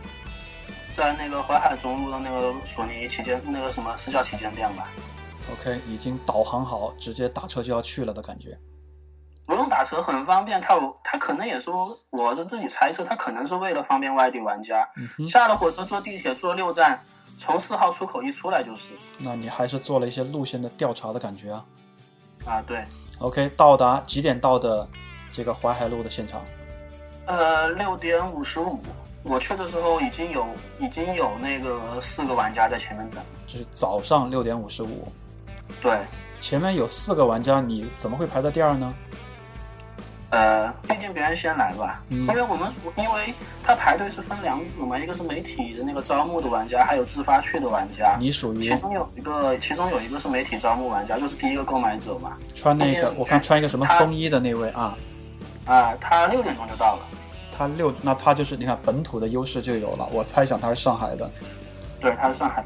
[0.93, 4.87] 在那个淮海中路的那个索尼旗舰那个什么是叫旗舰店吧
[5.51, 8.57] ？OK，已经导航好，直接打车就要去了的感觉。
[9.45, 14.87] 不用打车很方便，他他可能也说，我是自己猜测，他可能是为了方便外地玩家，
[15.27, 17.03] 下了火车坐地铁坐六站，
[17.37, 18.93] 从四号出口一出来就是。
[19.17, 21.65] 那你还是做了一些路线的调查的感觉啊。
[22.45, 22.85] 啊，对
[23.19, 24.87] ，OK，到达几点到的
[25.33, 26.41] 这个淮海路的现场？
[27.25, 28.79] 呃，六点五十五，
[29.23, 30.45] 我去的时候已经有
[30.79, 33.23] 已经有那个四个玩家在前面等。
[33.47, 35.07] 就是早上六点五十五，
[35.81, 35.97] 对，
[36.41, 38.93] 前面有四个玩家，你怎么会排在第二呢？
[40.31, 43.31] 呃，毕竟别人先来吧，嗯因为我们因为
[43.61, 48.17] 他排队是分两组嘛，一个是媒体的那个招募的玩家，还有自发去的玩家。
[48.19, 52.35] 你属于其中有一个，其中有一个是媒体招募玩家，就是第一个购买者嘛。
[52.55, 54.97] 穿那个，我看穿一个什么风衣的那位啊，
[55.65, 57.05] 啊，他六点钟就到了。
[57.55, 60.09] 他六，那他就是你看本土的优势就有了。
[60.11, 61.29] 我猜想他是上海的，
[61.99, 62.65] 对，他是上海。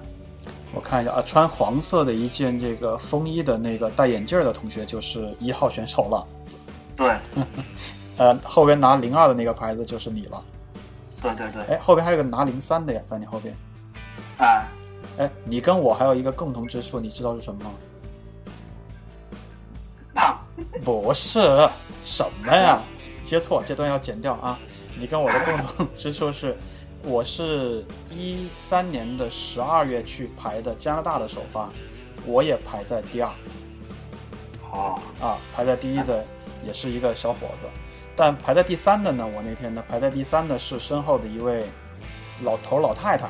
[0.73, 6.27] 我看一下啊，穿黄色的一件这个风衣的那个戴眼镜儿的同学就是一号选手了。
[6.95, 7.15] 对，
[8.17, 10.43] 呃，后边拿零二的那个牌子就是你了。
[11.21, 13.55] 对对对，哎，后边还有个拿零三的呀，在你后边。
[14.37, 14.67] 啊，
[15.17, 17.71] 哎，你跟我还有一个共同之处，你知道是什么吗？
[20.13, 20.37] 胖。
[20.83, 21.39] 不是
[22.03, 22.79] 什么呀？
[23.23, 24.57] 接错，这段要剪掉啊！
[24.99, 26.57] 你跟我的共同之处是，
[27.03, 31.69] 我是一三年的十二月去排的加拿大的首发，
[32.25, 33.31] 我也排在第二
[34.71, 36.25] 哦，啊，排在第一的
[36.65, 37.67] 也是一个小伙子，
[38.15, 41.65] 但排在第三的呢，我那天呢排在第三的是身后的一位
[42.41, 43.29] 老头老太太，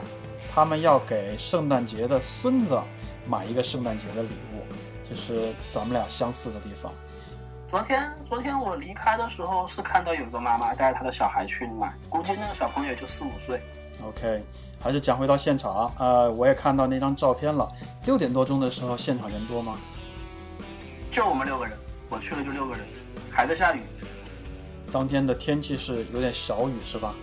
[0.49, 2.81] 他们要给圣诞节的孙子
[3.27, 4.63] 买一个圣诞节的礼物，
[5.07, 6.93] 这是咱们俩相似的地方。
[7.67, 13.61] 昨天昨天我离开的时候是看到有个妈妈带着她的小孩去买，估计那个小朋友也就四五岁。
[14.07, 14.41] OK，
[14.79, 17.69] 还是讲回到现场，呃，我也看到那张照片了。
[18.05, 19.75] 六点多钟的时候，现场人多吗？
[21.11, 21.77] 就我们六个人，
[22.07, 22.87] 我去了就六个人，
[23.29, 23.81] 还在下雨，
[24.89, 27.13] 当天的天气是有点小雨，是吧？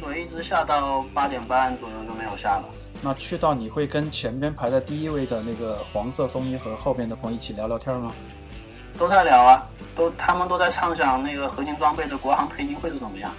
[0.00, 2.64] 对，一直下到八点半左右就没有下了。
[3.02, 8.12] 那去到你会跟前边排在第一位的那个黄色风衣和后边的朋友一起聊聊天吗？
[8.98, 13.30] 都在聊啊，都他们都在畅想那个合金装备的国行配音会是怎么样。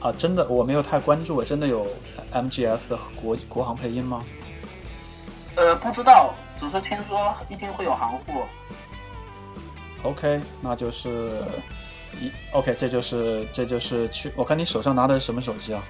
[0.00, 1.86] 啊，真的我没有太关注，真的有
[2.32, 4.24] MGS 的国国行配音吗？
[5.56, 8.46] 呃，不知道，只是听说一定会有行货。
[10.04, 11.42] OK，那就是
[12.20, 14.32] 一 OK，这就是这就是去。
[14.36, 15.82] 我看你手上拿的是什么手机啊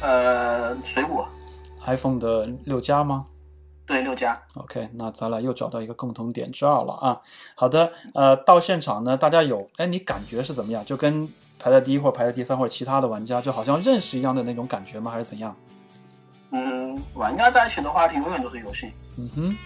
[0.00, 1.28] 呃，水果
[1.84, 3.26] ，？iPhone 的六加吗？
[3.90, 4.40] 对，六加。
[4.54, 7.20] OK，那咱俩又找到一个共同点之二了啊。
[7.56, 10.84] 好的，呃，到现场呢，大家有，哎，你感觉是怎么样？
[10.84, 15.10] 就跟排在第一或者排在第三或者其他的玩家，就好像认识一样的那种感觉吗？
[15.10, 15.56] 还是怎样？
[16.52, 18.92] 嗯，玩家在一起的话题永远都是游戏。
[19.18, 19.56] 嗯哼，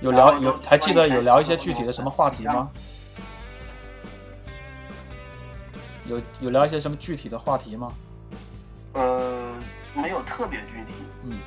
[0.00, 2.68] 有聊有还记得有聊一些具体的什么话题吗？
[6.06, 7.92] 有有聊一些什么具体的话题吗？
[8.94, 9.54] 呃，
[9.94, 11.38] 没有特别具体，嗯，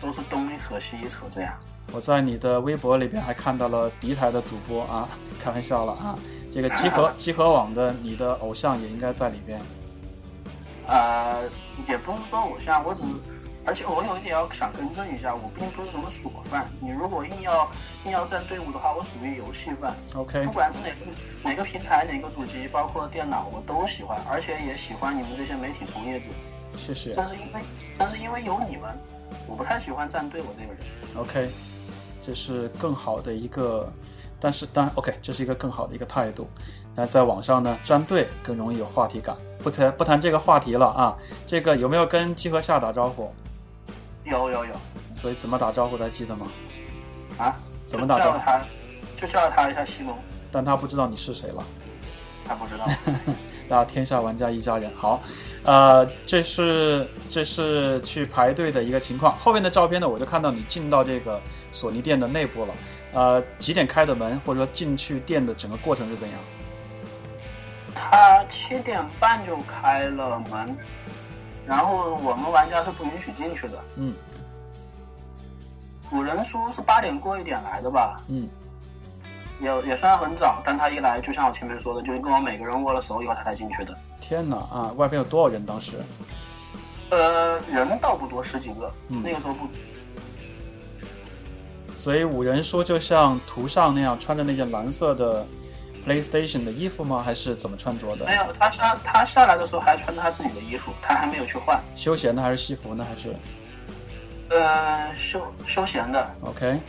[0.00, 1.52] 都是东一扯西一扯这样。
[1.92, 5.08] 我在你的微博里边还看到了敌台的主播啊，
[5.42, 6.18] 开玩笑了啊。
[6.52, 9.60] 这个集合 集合网的你的偶像也应该在里边。
[10.86, 11.42] 呃，
[11.86, 13.14] 也不是说偶像，我只是，
[13.66, 16.66] 而且我有一点要想更正一下，我并不是什么锁饭。
[16.80, 17.70] 你如果硬要
[18.06, 19.94] 硬要站队伍的话，我属于游戏饭。
[20.14, 20.96] OK，不管是哪个
[21.42, 26.30] 哪个平台、哪个主机，包括电脑，我都喜欢，而且也喜欢你们这些媒体从业者。
[26.76, 27.12] 谢谢。
[27.12, 27.60] 正是因为
[27.98, 28.98] 正是因为有你们，
[29.48, 30.78] 我不太喜欢站队我这个人。
[31.16, 31.50] OK，
[32.24, 33.92] 这是更好的一个，
[34.38, 36.48] 但是当然 OK，这是一个更好的一个态度。
[36.94, 39.36] 那在网上呢，站队更容易有话题感。
[39.60, 43.32] 不谈不谈这个话题了啊，这个有没有跟集合下打招呼？
[44.24, 44.74] 有有有
[45.16, 46.46] 所以怎么打招呼的还记得吗？
[47.38, 47.56] 啊！
[47.86, 48.66] 怎么打招呼就叫了他，
[49.16, 50.14] 就叫了他一下西蒙，
[50.52, 51.64] 但他不知道你是谁了。
[52.44, 52.84] 他不知道。
[53.68, 54.90] 大家天下玩家一家人。
[54.96, 55.20] 好，
[55.62, 59.36] 呃，这是这是去排队的一个情况。
[59.38, 62.74] 后面的照片呢，我就看到你进到这个索尼店的内部了。
[63.12, 66.38] 呃，几点开的门，或者说进去店的整个过程是怎样？
[67.94, 70.76] 他七点半就开了门，
[71.66, 73.84] 然后我们玩家是不允许进去的。
[73.96, 74.14] 嗯
[76.08, 78.48] 古人书是八点过一点来的吧，嗯，
[79.60, 83.96] 也也算很早，但他一来就像我前面说的，就是跟我每个人握了手以后他才进去的。
[84.20, 84.92] 天哪啊！
[84.96, 85.64] 外边有多少人？
[85.66, 85.92] 当时
[87.10, 89.66] 呃，人倒不多，十几个，嗯那个时候不
[91.96, 95.44] 所以五人说就像图上那样穿着那件蓝色的
[96.06, 97.22] PlayStation 的衣服吗？
[97.24, 98.34] 还是怎么穿着的没？
[98.36, 98.52] 有。
[98.52, 101.82] 他下他下来的时候还穿着他自己的衣服，他还没有去换。
[101.96, 103.04] 休闲的还是西服呢？
[103.08, 103.34] 还是
[104.50, 106.80] 呃，休休闲的，OK？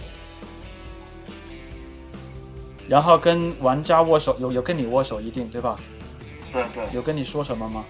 [2.89, 5.79] 然后跟玩家握手，有有跟你握手一定对吧？
[6.51, 6.83] 对对。
[6.91, 7.85] 有跟你说什么吗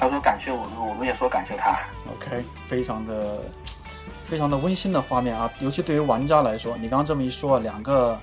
[0.00, 1.78] 他说感谢我们，我们也说感谢他。
[2.12, 3.42] ？OK，非常的
[4.24, 8.18] 非常的温馨的画面啊，尤其对于玩家来说，你刚刚这么一说，两个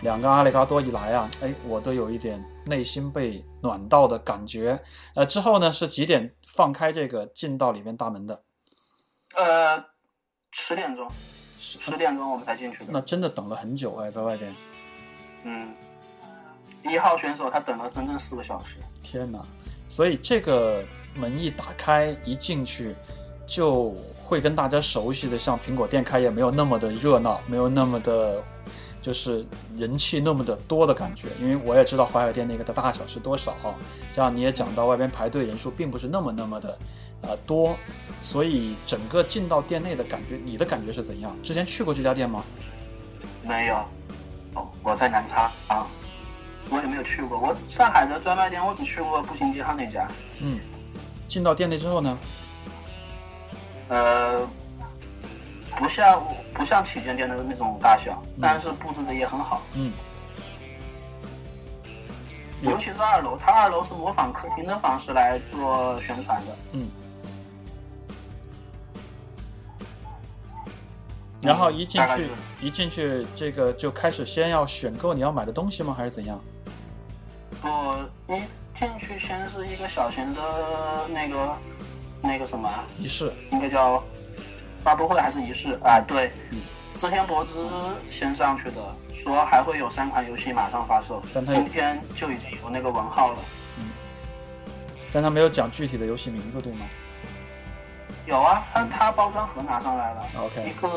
[0.00, 4.80] 两个阿里嘎多一来啊，哎，我都有一点内心被暖到的感觉。
[5.14, 8.42] 呃，之后呢是几点放开这个进到里面大门的？
[9.36, 9.84] 呃，
[10.52, 11.06] 十点钟，
[11.60, 12.90] 十点钟我们才进去的。
[12.90, 14.50] 那真的等了很久哎，在外边。
[15.44, 15.68] 嗯，
[16.84, 18.78] 一号选手他等了整整四个小时。
[19.02, 19.38] 天哪！
[19.88, 20.84] 所以这个
[21.14, 22.94] 门一打开，一进去，
[23.46, 28.42] 就会跟大家熟悉的像苹果店开业没有那么的热闹，没有那么的。
[29.00, 29.46] 就是
[29.78, 33.54] 人气那么的多的感觉，因为我也知道淮海店那个的大小是多少，
[34.12, 36.78] 这样你也讲到外边排队人数并不是那么那么的，
[37.22, 37.74] 呃多，
[38.22, 41.34] 所以整个进到店内的感觉，你的感觉是怎样？
[41.44, 42.44] 之前去过这家店吗？
[43.44, 43.86] 没有，
[44.58, 45.86] 哦，我在南昌啊，
[46.70, 47.38] 我也没有去过。
[47.38, 50.08] 我上海的专卖店我只去过步行街上那家。
[50.40, 50.58] 嗯，
[51.28, 52.18] 进到店内之后呢？
[53.88, 54.48] 呃。
[55.76, 56.20] 不像
[56.52, 59.62] 不像旗舰店的那种大小，但是布置的也很好。
[59.74, 59.92] 嗯，
[62.62, 66.56] 尤其是二楼，它二楼是模仿客厅的方式来做宣传的。
[66.72, 66.90] 嗯。
[71.42, 72.28] 然后一进去，
[72.60, 75.94] 一进去，这个就开始先要选购你要买的东西吗？
[75.96, 76.40] 还是怎样？
[77.60, 77.68] 不，
[78.26, 78.42] 你
[78.72, 80.40] 进去先是一个小型的
[81.08, 81.56] 那个
[82.22, 84.02] 那个什么仪式，应该叫。
[84.80, 86.00] 发布会还是仪式啊？
[86.06, 86.60] 对，嗯、
[86.96, 87.66] 之前博之
[88.08, 88.76] 先上去的，
[89.12, 93.38] 说还会有三款游戏马上发售，但今天就已经有那个文号了。
[93.76, 93.90] 嗯，
[95.12, 96.86] 但他没有讲具体的游戏名字，对吗？
[98.28, 100.22] 有啊，它它包装盒拿上来了。
[100.38, 100.88] OK，一个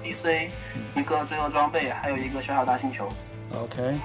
[0.00, 0.48] DC，
[0.94, 3.08] 一个罪恶装备，还有一个小小大星球。
[3.60, 3.98] OK，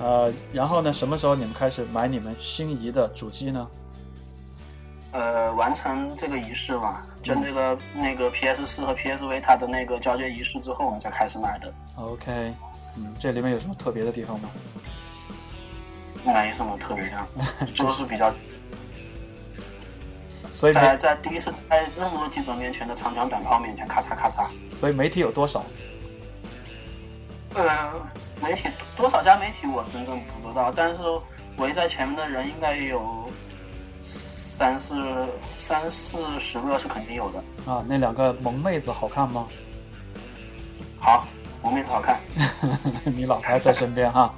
[0.00, 0.92] 呃，然后呢？
[0.92, 3.68] 什么时候你们开始买你们心仪的主机呢？
[5.12, 11.72] 呃，完成这个仪式嘛，就这个那个 PS 四和 PSV 它的那个交接仪式之后，我们才开始买的。
[11.94, 12.52] OK，
[12.96, 14.50] 嗯，这里面有什么特别的地方吗？
[16.24, 18.34] 没什么特别的， 就是比较。
[20.54, 24.46] 所以在在第一次在那么多记者面前的长枪短炮面前，咔嚓咔嚓。
[24.74, 25.62] 所以媒体有多少？
[27.54, 27.92] 呃，
[28.40, 31.02] 媒体多少家媒体我真正不知道，但是
[31.58, 33.28] 围在前面的人应该有。
[34.06, 35.02] 三四
[35.56, 37.42] 三四十个是肯定有的
[37.72, 37.82] 啊！
[37.88, 39.48] 那两个萌妹子好看吗？
[41.00, 41.26] 好，
[41.62, 42.20] 萌妹子好看。
[43.16, 44.34] 你老婆在身边哈，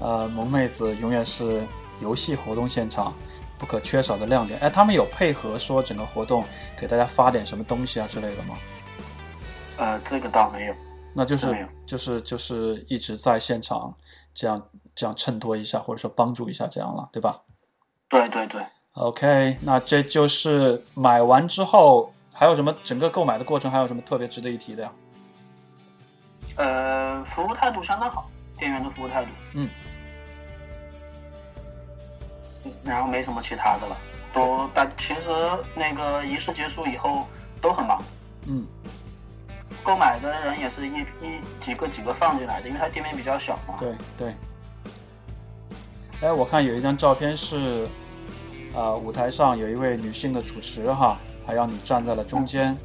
[0.00, 1.66] 呃，萌妹子永远是
[2.00, 3.14] 游戏活动现场
[3.58, 4.58] 不可缺少的亮点。
[4.60, 6.44] 哎，他们有配合说整个活动
[6.76, 8.56] 给大家发点什么东西啊之类的吗？
[9.78, 10.74] 呃，这个倒没有，
[11.14, 13.94] 那就是就是就是一直在现场
[14.32, 17.38] 这样这样衬托一下，或者说帮助一下这样了，对吧？
[18.08, 18.64] 对对对。
[18.92, 22.74] OK，那这就是买完之后还有什么？
[22.82, 24.92] 整个购买的过程还有什么特别值得一提的呀？
[26.56, 29.30] 呃，服务态度相当好，店员的服务态度。
[29.52, 29.68] 嗯。
[32.84, 33.96] 然后没什么其他的了，
[34.32, 35.32] 都但其实
[35.74, 37.26] 那个仪式结束以后
[37.60, 38.02] 都很忙。
[38.46, 38.66] 嗯。
[39.82, 43.74] 购买的人也是一一几个几个放进来的，因为它店面比较小嘛。
[43.78, 44.34] 对对。
[46.22, 47.86] 哎，我看有一张照片是。
[48.74, 52.76] 呃，舞台上有一位女性的主持哈，还让你站在了中间，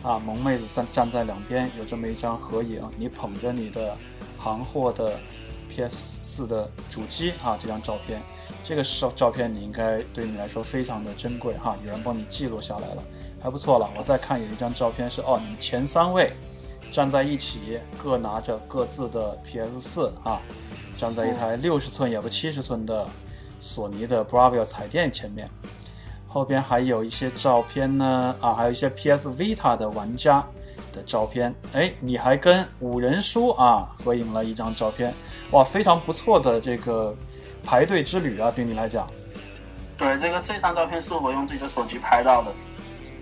[0.00, 3.98] 啊，萌妹子站站在两边，有这么一张合影，你捧着你的
[4.38, 5.18] 行货的
[5.68, 8.22] PS 四的主机啊，这张照片，
[8.66, 13.02] 这个照照片你应该对你来说非常的珍贵哈，有人帮你记录下来了，
[13.40, 13.88] 还不错了。
[13.96, 16.32] 我再看有一张照片是哦，你们前三位
[16.90, 20.42] 站在一起，各拿着各自的 PS 四啊，
[20.98, 23.06] 站在一台六十寸也不七十寸的。
[23.58, 25.48] 索尼的 Bravia 彩电前面，
[26.28, 30.44] 后边还有一些照片呢，啊，还有一些 PS Vita 的玩家
[30.92, 31.52] 的照片。
[31.72, 35.12] 哎，你还跟五人叔啊合影了一张照片，
[35.52, 37.16] 哇，非常不错的这个
[37.66, 39.10] 排队之旅啊，对你来讲。
[39.98, 42.52] 对，这个这张照片是我用自己的手机拍到的。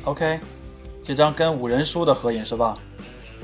[0.04, 0.38] OK，
[1.02, 2.76] 这张跟五人书的合影是吧？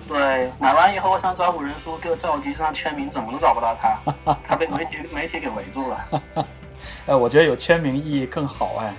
[0.07, 6.22] 对，买完以后我想找五人书，给我在我机上签名，怎么都找不到他， 他被媒体媒体给围住了。
[7.07, 8.92] 哎，我觉得有签名意义更好哎。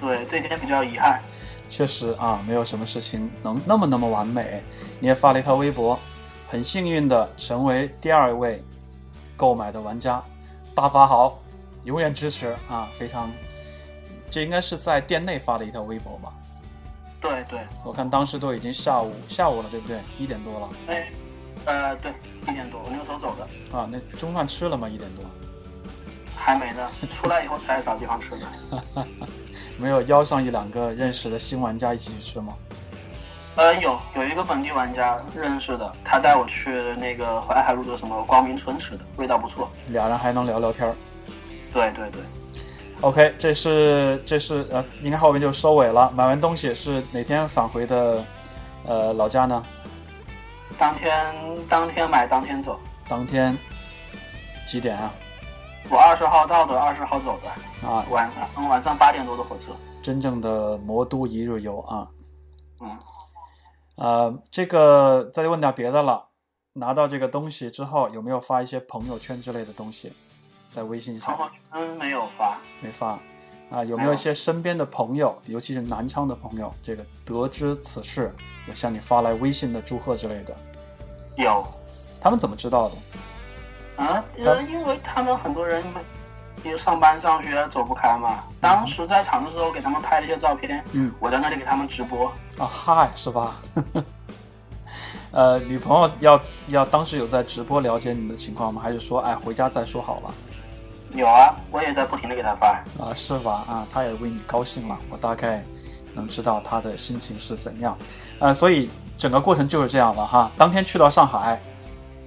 [0.00, 1.22] 对，这点比较遗憾。
[1.68, 4.62] 确实啊，没有什么事情能那么那么完美。
[4.98, 5.98] 你也发了一条微博，
[6.48, 8.64] 很幸运的成为第二位
[9.36, 10.22] 购买的玩家，
[10.74, 11.38] 大发好，
[11.84, 12.88] 永远支持啊！
[12.98, 13.30] 非常，
[14.30, 16.32] 这应该是在店内发的一条微博吧？
[17.20, 19.98] 对对，我看当时都已经下午下午了，对不对？
[20.18, 20.70] 一点多了。
[20.86, 21.12] 哎，
[21.66, 22.12] 呃，对，
[22.48, 23.76] 一点多，我那个时候走的。
[23.76, 24.88] 啊，那中饭吃了吗？
[24.88, 25.24] 一点多。
[26.34, 29.04] 还没呢，出来以后才找地方吃的。
[29.76, 32.54] 没有邀上一两个认识的新玩家一起去吃吗？
[33.60, 39.70] 呃，有有一个本地玩家认识的，他带我去那个淮海路的什么光明村吃的，味道不错。
[39.88, 40.96] 俩人还能聊聊天儿。
[41.70, 42.22] 对对对
[43.02, 46.10] ，OK，这是这是呃，应该后面就收尾了。
[46.12, 48.24] 买完东西是哪天返回的？
[48.86, 49.62] 呃，老家呢？
[50.78, 51.12] 当天
[51.68, 53.54] 当天买当天走，当天
[54.66, 55.12] 几点啊？
[55.90, 59.72] 我二十号到的，二十号走的，啊，晚上嗯晚上八点多的火车。
[60.00, 62.08] 真正的魔都一日游啊！
[62.80, 62.88] 嗯，
[64.00, 66.28] 呃，这个再问点别的了。
[66.72, 70.10] 拿到这个东西之后，有没有发一些朋友圈之类的东西，
[70.70, 73.18] 在微信上朋友圈没有发，没发？
[73.70, 78.34] 啊，有没有一些身边的朋友，尤其是南昌的朋友，这个得知此事，
[78.66, 80.56] 有向你发来微信的祝贺之类的？
[81.36, 81.62] 有，
[82.20, 82.94] 他们怎么知道的？
[84.02, 85.84] 啊，因因为他们很多人
[86.64, 88.40] 也上班上学走不开嘛。
[88.60, 92.26] 当时在场的时候给他们拍了一些照片，嗯，我在那里给他们直播。
[92.58, 93.56] 啊，嗨，是吧？
[95.32, 98.82] 呃，女朋友要要当时有在直播了解你的情况吗？
[98.82, 100.34] 还是说，哎，回家再说好了？
[101.14, 102.68] 有啊，我也在不停的给他发。
[102.98, 103.64] 啊，是吧？
[103.68, 105.64] 啊，他也为你高兴了，我大概
[106.14, 107.96] 能知道他的心情是怎样。
[108.40, 110.50] 呃，所以整个过程就是这样了哈。
[110.56, 111.60] 当天去到上海，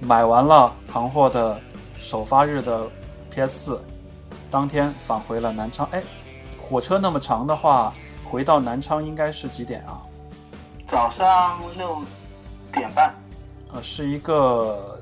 [0.00, 1.60] 买完了行货的
[2.00, 2.86] 首发日的
[3.30, 3.84] PS 四，
[4.54, 5.84] 当天返回了南昌。
[5.90, 6.00] 哎，
[6.62, 7.92] 火车那么长的话，
[8.24, 10.00] 回到南昌应该是几点啊？
[10.86, 12.00] 早上六
[12.70, 13.12] 点半，
[13.72, 15.00] 呃，是一个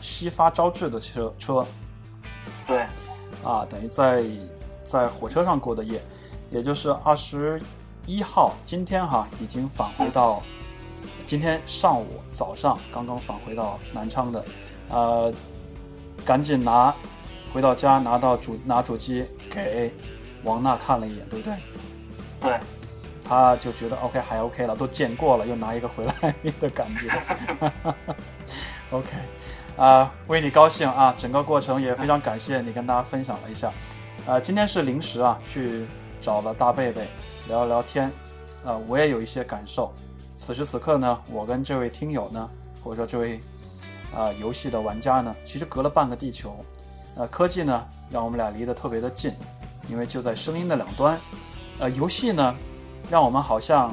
[0.00, 1.64] 西发招致的车车。
[2.66, 2.80] 对，
[3.44, 4.24] 啊，等于在
[4.84, 6.02] 在火车上过的夜，
[6.50, 7.62] 也就是二十
[8.04, 10.42] 一号，今天哈已经返回到，
[11.24, 14.44] 今天上午早上刚刚返回到南昌的，
[14.88, 15.32] 呃，
[16.24, 16.92] 赶紧拿
[17.52, 19.92] 回到家拿到主拿主机给
[20.44, 21.56] 王娜看了一眼，对不对？
[22.40, 22.60] 对，
[23.24, 27.72] 他就觉得 OK 还 OK 了，都见过了，又拿一个回来 的感觉。
[28.90, 29.08] OK，
[29.76, 31.14] 啊、为你高兴啊！
[31.18, 33.72] 整个过程也非常感谢你跟大家分享了一下。
[34.26, 35.86] 呃，今天是临时啊，去
[36.20, 37.06] 找了大贝贝
[37.48, 38.10] 聊一聊天，
[38.64, 39.92] 呃，我也有一些感受。
[40.36, 42.48] 此时此刻呢，我跟这位听友呢，
[42.82, 43.40] 或者说这位
[44.14, 46.56] 啊、游戏的玩家呢，其实隔了半个地球。
[47.18, 49.34] 呃，科技呢，让我们俩离得特别的近，
[49.90, 51.18] 因为就在声音的两端。
[51.80, 52.54] 呃，游戏呢，
[53.10, 53.92] 让我们好像，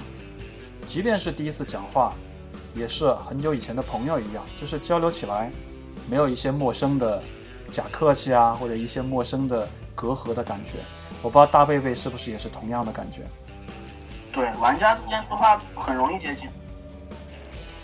[0.88, 2.14] 即便是第一次讲话，
[2.76, 5.52] 也是很久以前的朋友一样，就是交流起来
[6.08, 7.22] 没有一些陌生的
[7.72, 10.74] 假客气啊，或者一些陌生的隔阂的感觉。
[11.24, 13.24] 我不知道大贝贝是不是也是同样的感觉。
[14.32, 16.48] 对，玩家之间说话很容易接近。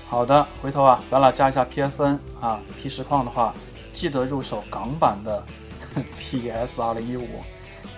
[0.07, 3.55] 好的，回头啊，咱俩加一下 PSN 啊，提实况的话，
[3.93, 5.45] 记得入手港版的
[6.17, 7.27] PS 二零一五，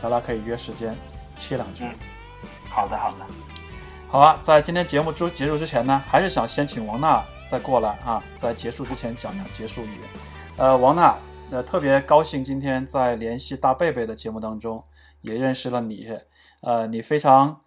[0.01, 0.95] 咱俩可以约时间
[1.37, 1.83] 切两句。
[1.85, 1.93] 嗯。
[2.69, 3.25] 好的，好的。
[4.09, 9.99] 好啊，在今天节目之结束之前呢，还是想先请王娜再过来啊，在结束之前讲讲结束语。
[10.57, 11.17] 呃，王娜，
[11.49, 14.15] 呃，特别高兴今天在联系大贝贝的。
[14.15, 14.83] 节目当中
[15.21, 16.07] 也认识了你，
[16.61, 17.61] 呃，你非常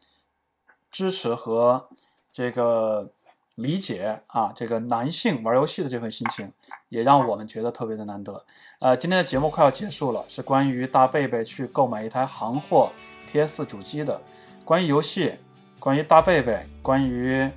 [0.91, 1.89] 支持和
[2.33, 3.13] 这个
[3.57, 6.51] 理解啊，这个男性玩游戏的这份心情，
[6.89, 8.47] 也让我们觉得特别的难得。
[8.79, 12.91] 呃，今天的节目快要结束了，是关于大贝贝去购买一台行货
[13.31, 14.23] PS 主机的，
[14.65, 15.35] 关于游戏。
[15.79, 17.49] 关于大贝贝，关于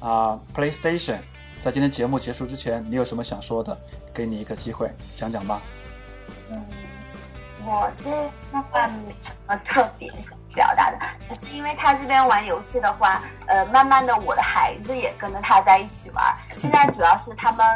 [0.00, 1.18] 啊、PlayStation，
[1.62, 3.78] 在今天节目结束之前，你有什么想说的？
[4.12, 5.62] 给你一个机会，讲讲吧。
[6.50, 6.62] 嗯，
[7.64, 8.10] 我这
[8.50, 16.36] 那块没什么特别想表达的，只是因为他这边玩游戏的话，呃，慢慢的我的孩子也跟着他在一起玩。
[16.56, 17.66] 现在主要是他们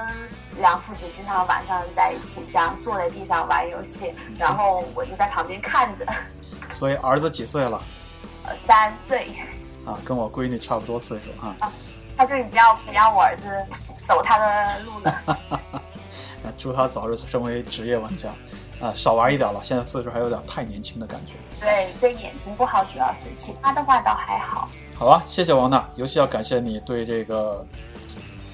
[0.59, 6.07] 两父子经常晚上在一起这样坐在地上玩游戏，然后我就在旁边看着。
[6.71, 7.81] 所以儿子几岁了？
[8.47, 9.33] 呃三岁，
[9.87, 11.57] 啊，跟我闺女差不多岁数啊。
[12.17, 13.49] 他就已经要培养我儿子
[14.01, 15.39] 走他的路了。
[16.43, 18.29] 那， 祝他早日成为职业玩家。
[18.85, 21.33] 啊，少玩一点了，现在岁数还有点太年轻的感觉。
[21.59, 24.69] 对对，眼睛不好，主要是其他的话倒还好。
[24.95, 27.67] 好吧，谢谢王娜，尤其要感谢你对这个，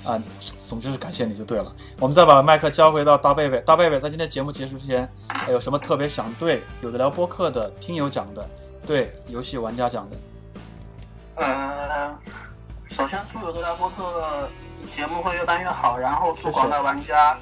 [0.05, 0.23] 啊，
[0.69, 1.75] 总之是感谢你就对了。
[1.99, 8.49] 我们再把麦克交回到大贝贝，大贝贝在今天节目结束之前，还有什么特别想对有的聊播客的听友讲的，
[8.87, 10.17] 对游戏玩家讲的？
[11.35, 12.17] 呃，
[12.89, 14.49] 首先祝有的聊播客
[14.93, 17.37] 节目会越办越好，然后祝广大玩家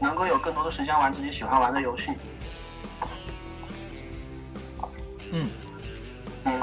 [0.00, 2.12] 能够有更多的时间玩自己喜欢玩的游戏。
[5.32, 5.48] 嗯，
[6.44, 6.60] 嗯，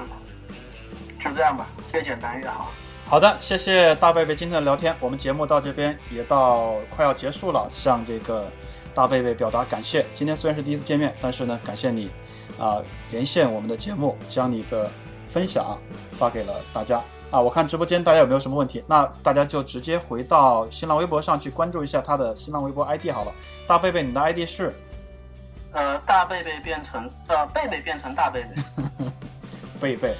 [1.19, 2.69] 就这样吧，越简单越好。
[3.05, 8.51] 好的，谢谢大贝贝今天的聊天，我们节目到这边也到快要结束了，向这个
[8.93, 10.05] 大贝贝表达感谢。
[10.13, 12.11] 今天虽然是第一次见面，但是呢，感谢你
[12.59, 14.91] 啊、连线我们的节目，将你的
[15.29, 15.79] 分享
[16.17, 17.01] 发给了大家。
[17.29, 18.83] 啊，我看直播间大家有没有什么问题？
[18.87, 23.33] 那大家就直接回到新浪微博上去关注一下他的新浪微博 ID 好了。
[23.67, 24.73] 大贝贝，你的 ID 是？
[25.73, 28.83] 呃，大贝贝变成呃贝贝变成大贝贝，
[29.81, 30.15] 贝贝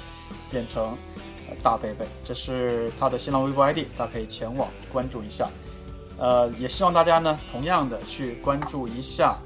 [0.50, 0.96] 变成
[1.62, 5.48] 大贝贝，这是他的新浪微博 ID，大家可以前往关注一下。
[6.18, 9.36] 呃，也希望大家呢，同样的去关注一下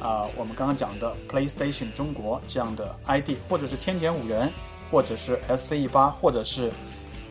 [0.00, 4.50] 啊、我们刚刚讲的 PlayStation 中国这样的 ID，或者是天田五人，
[4.90, 6.72] 或者是 SCE 八，或者是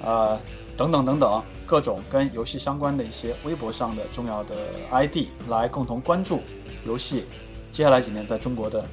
[0.01, 0.39] 呃
[0.77, 4.55] 等等等等各种跟游戏相关的一些微博上的重要的
[4.91, 6.41] ID，来共同关注
[6.85, 7.25] 游戏
[7.69, 8.83] 接下来几年在中国的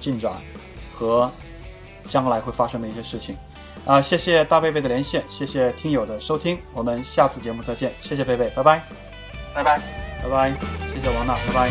[0.00, 0.32] 进展
[0.94, 1.30] 和
[2.08, 3.36] 将来会发生的一些事情。
[3.84, 8.82] 啊、谢谢大贝贝的连线，谢谢听友的收听，我们下次节目再见，谢谢贝贝，拜拜，
[9.54, 9.80] 拜拜。
[10.22, 10.50] 拜拜，
[10.94, 11.70] 谢谢王娜，拜拜，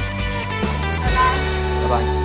[1.01, 1.89] 拜拜。
[1.89, 2.22] 拜拜。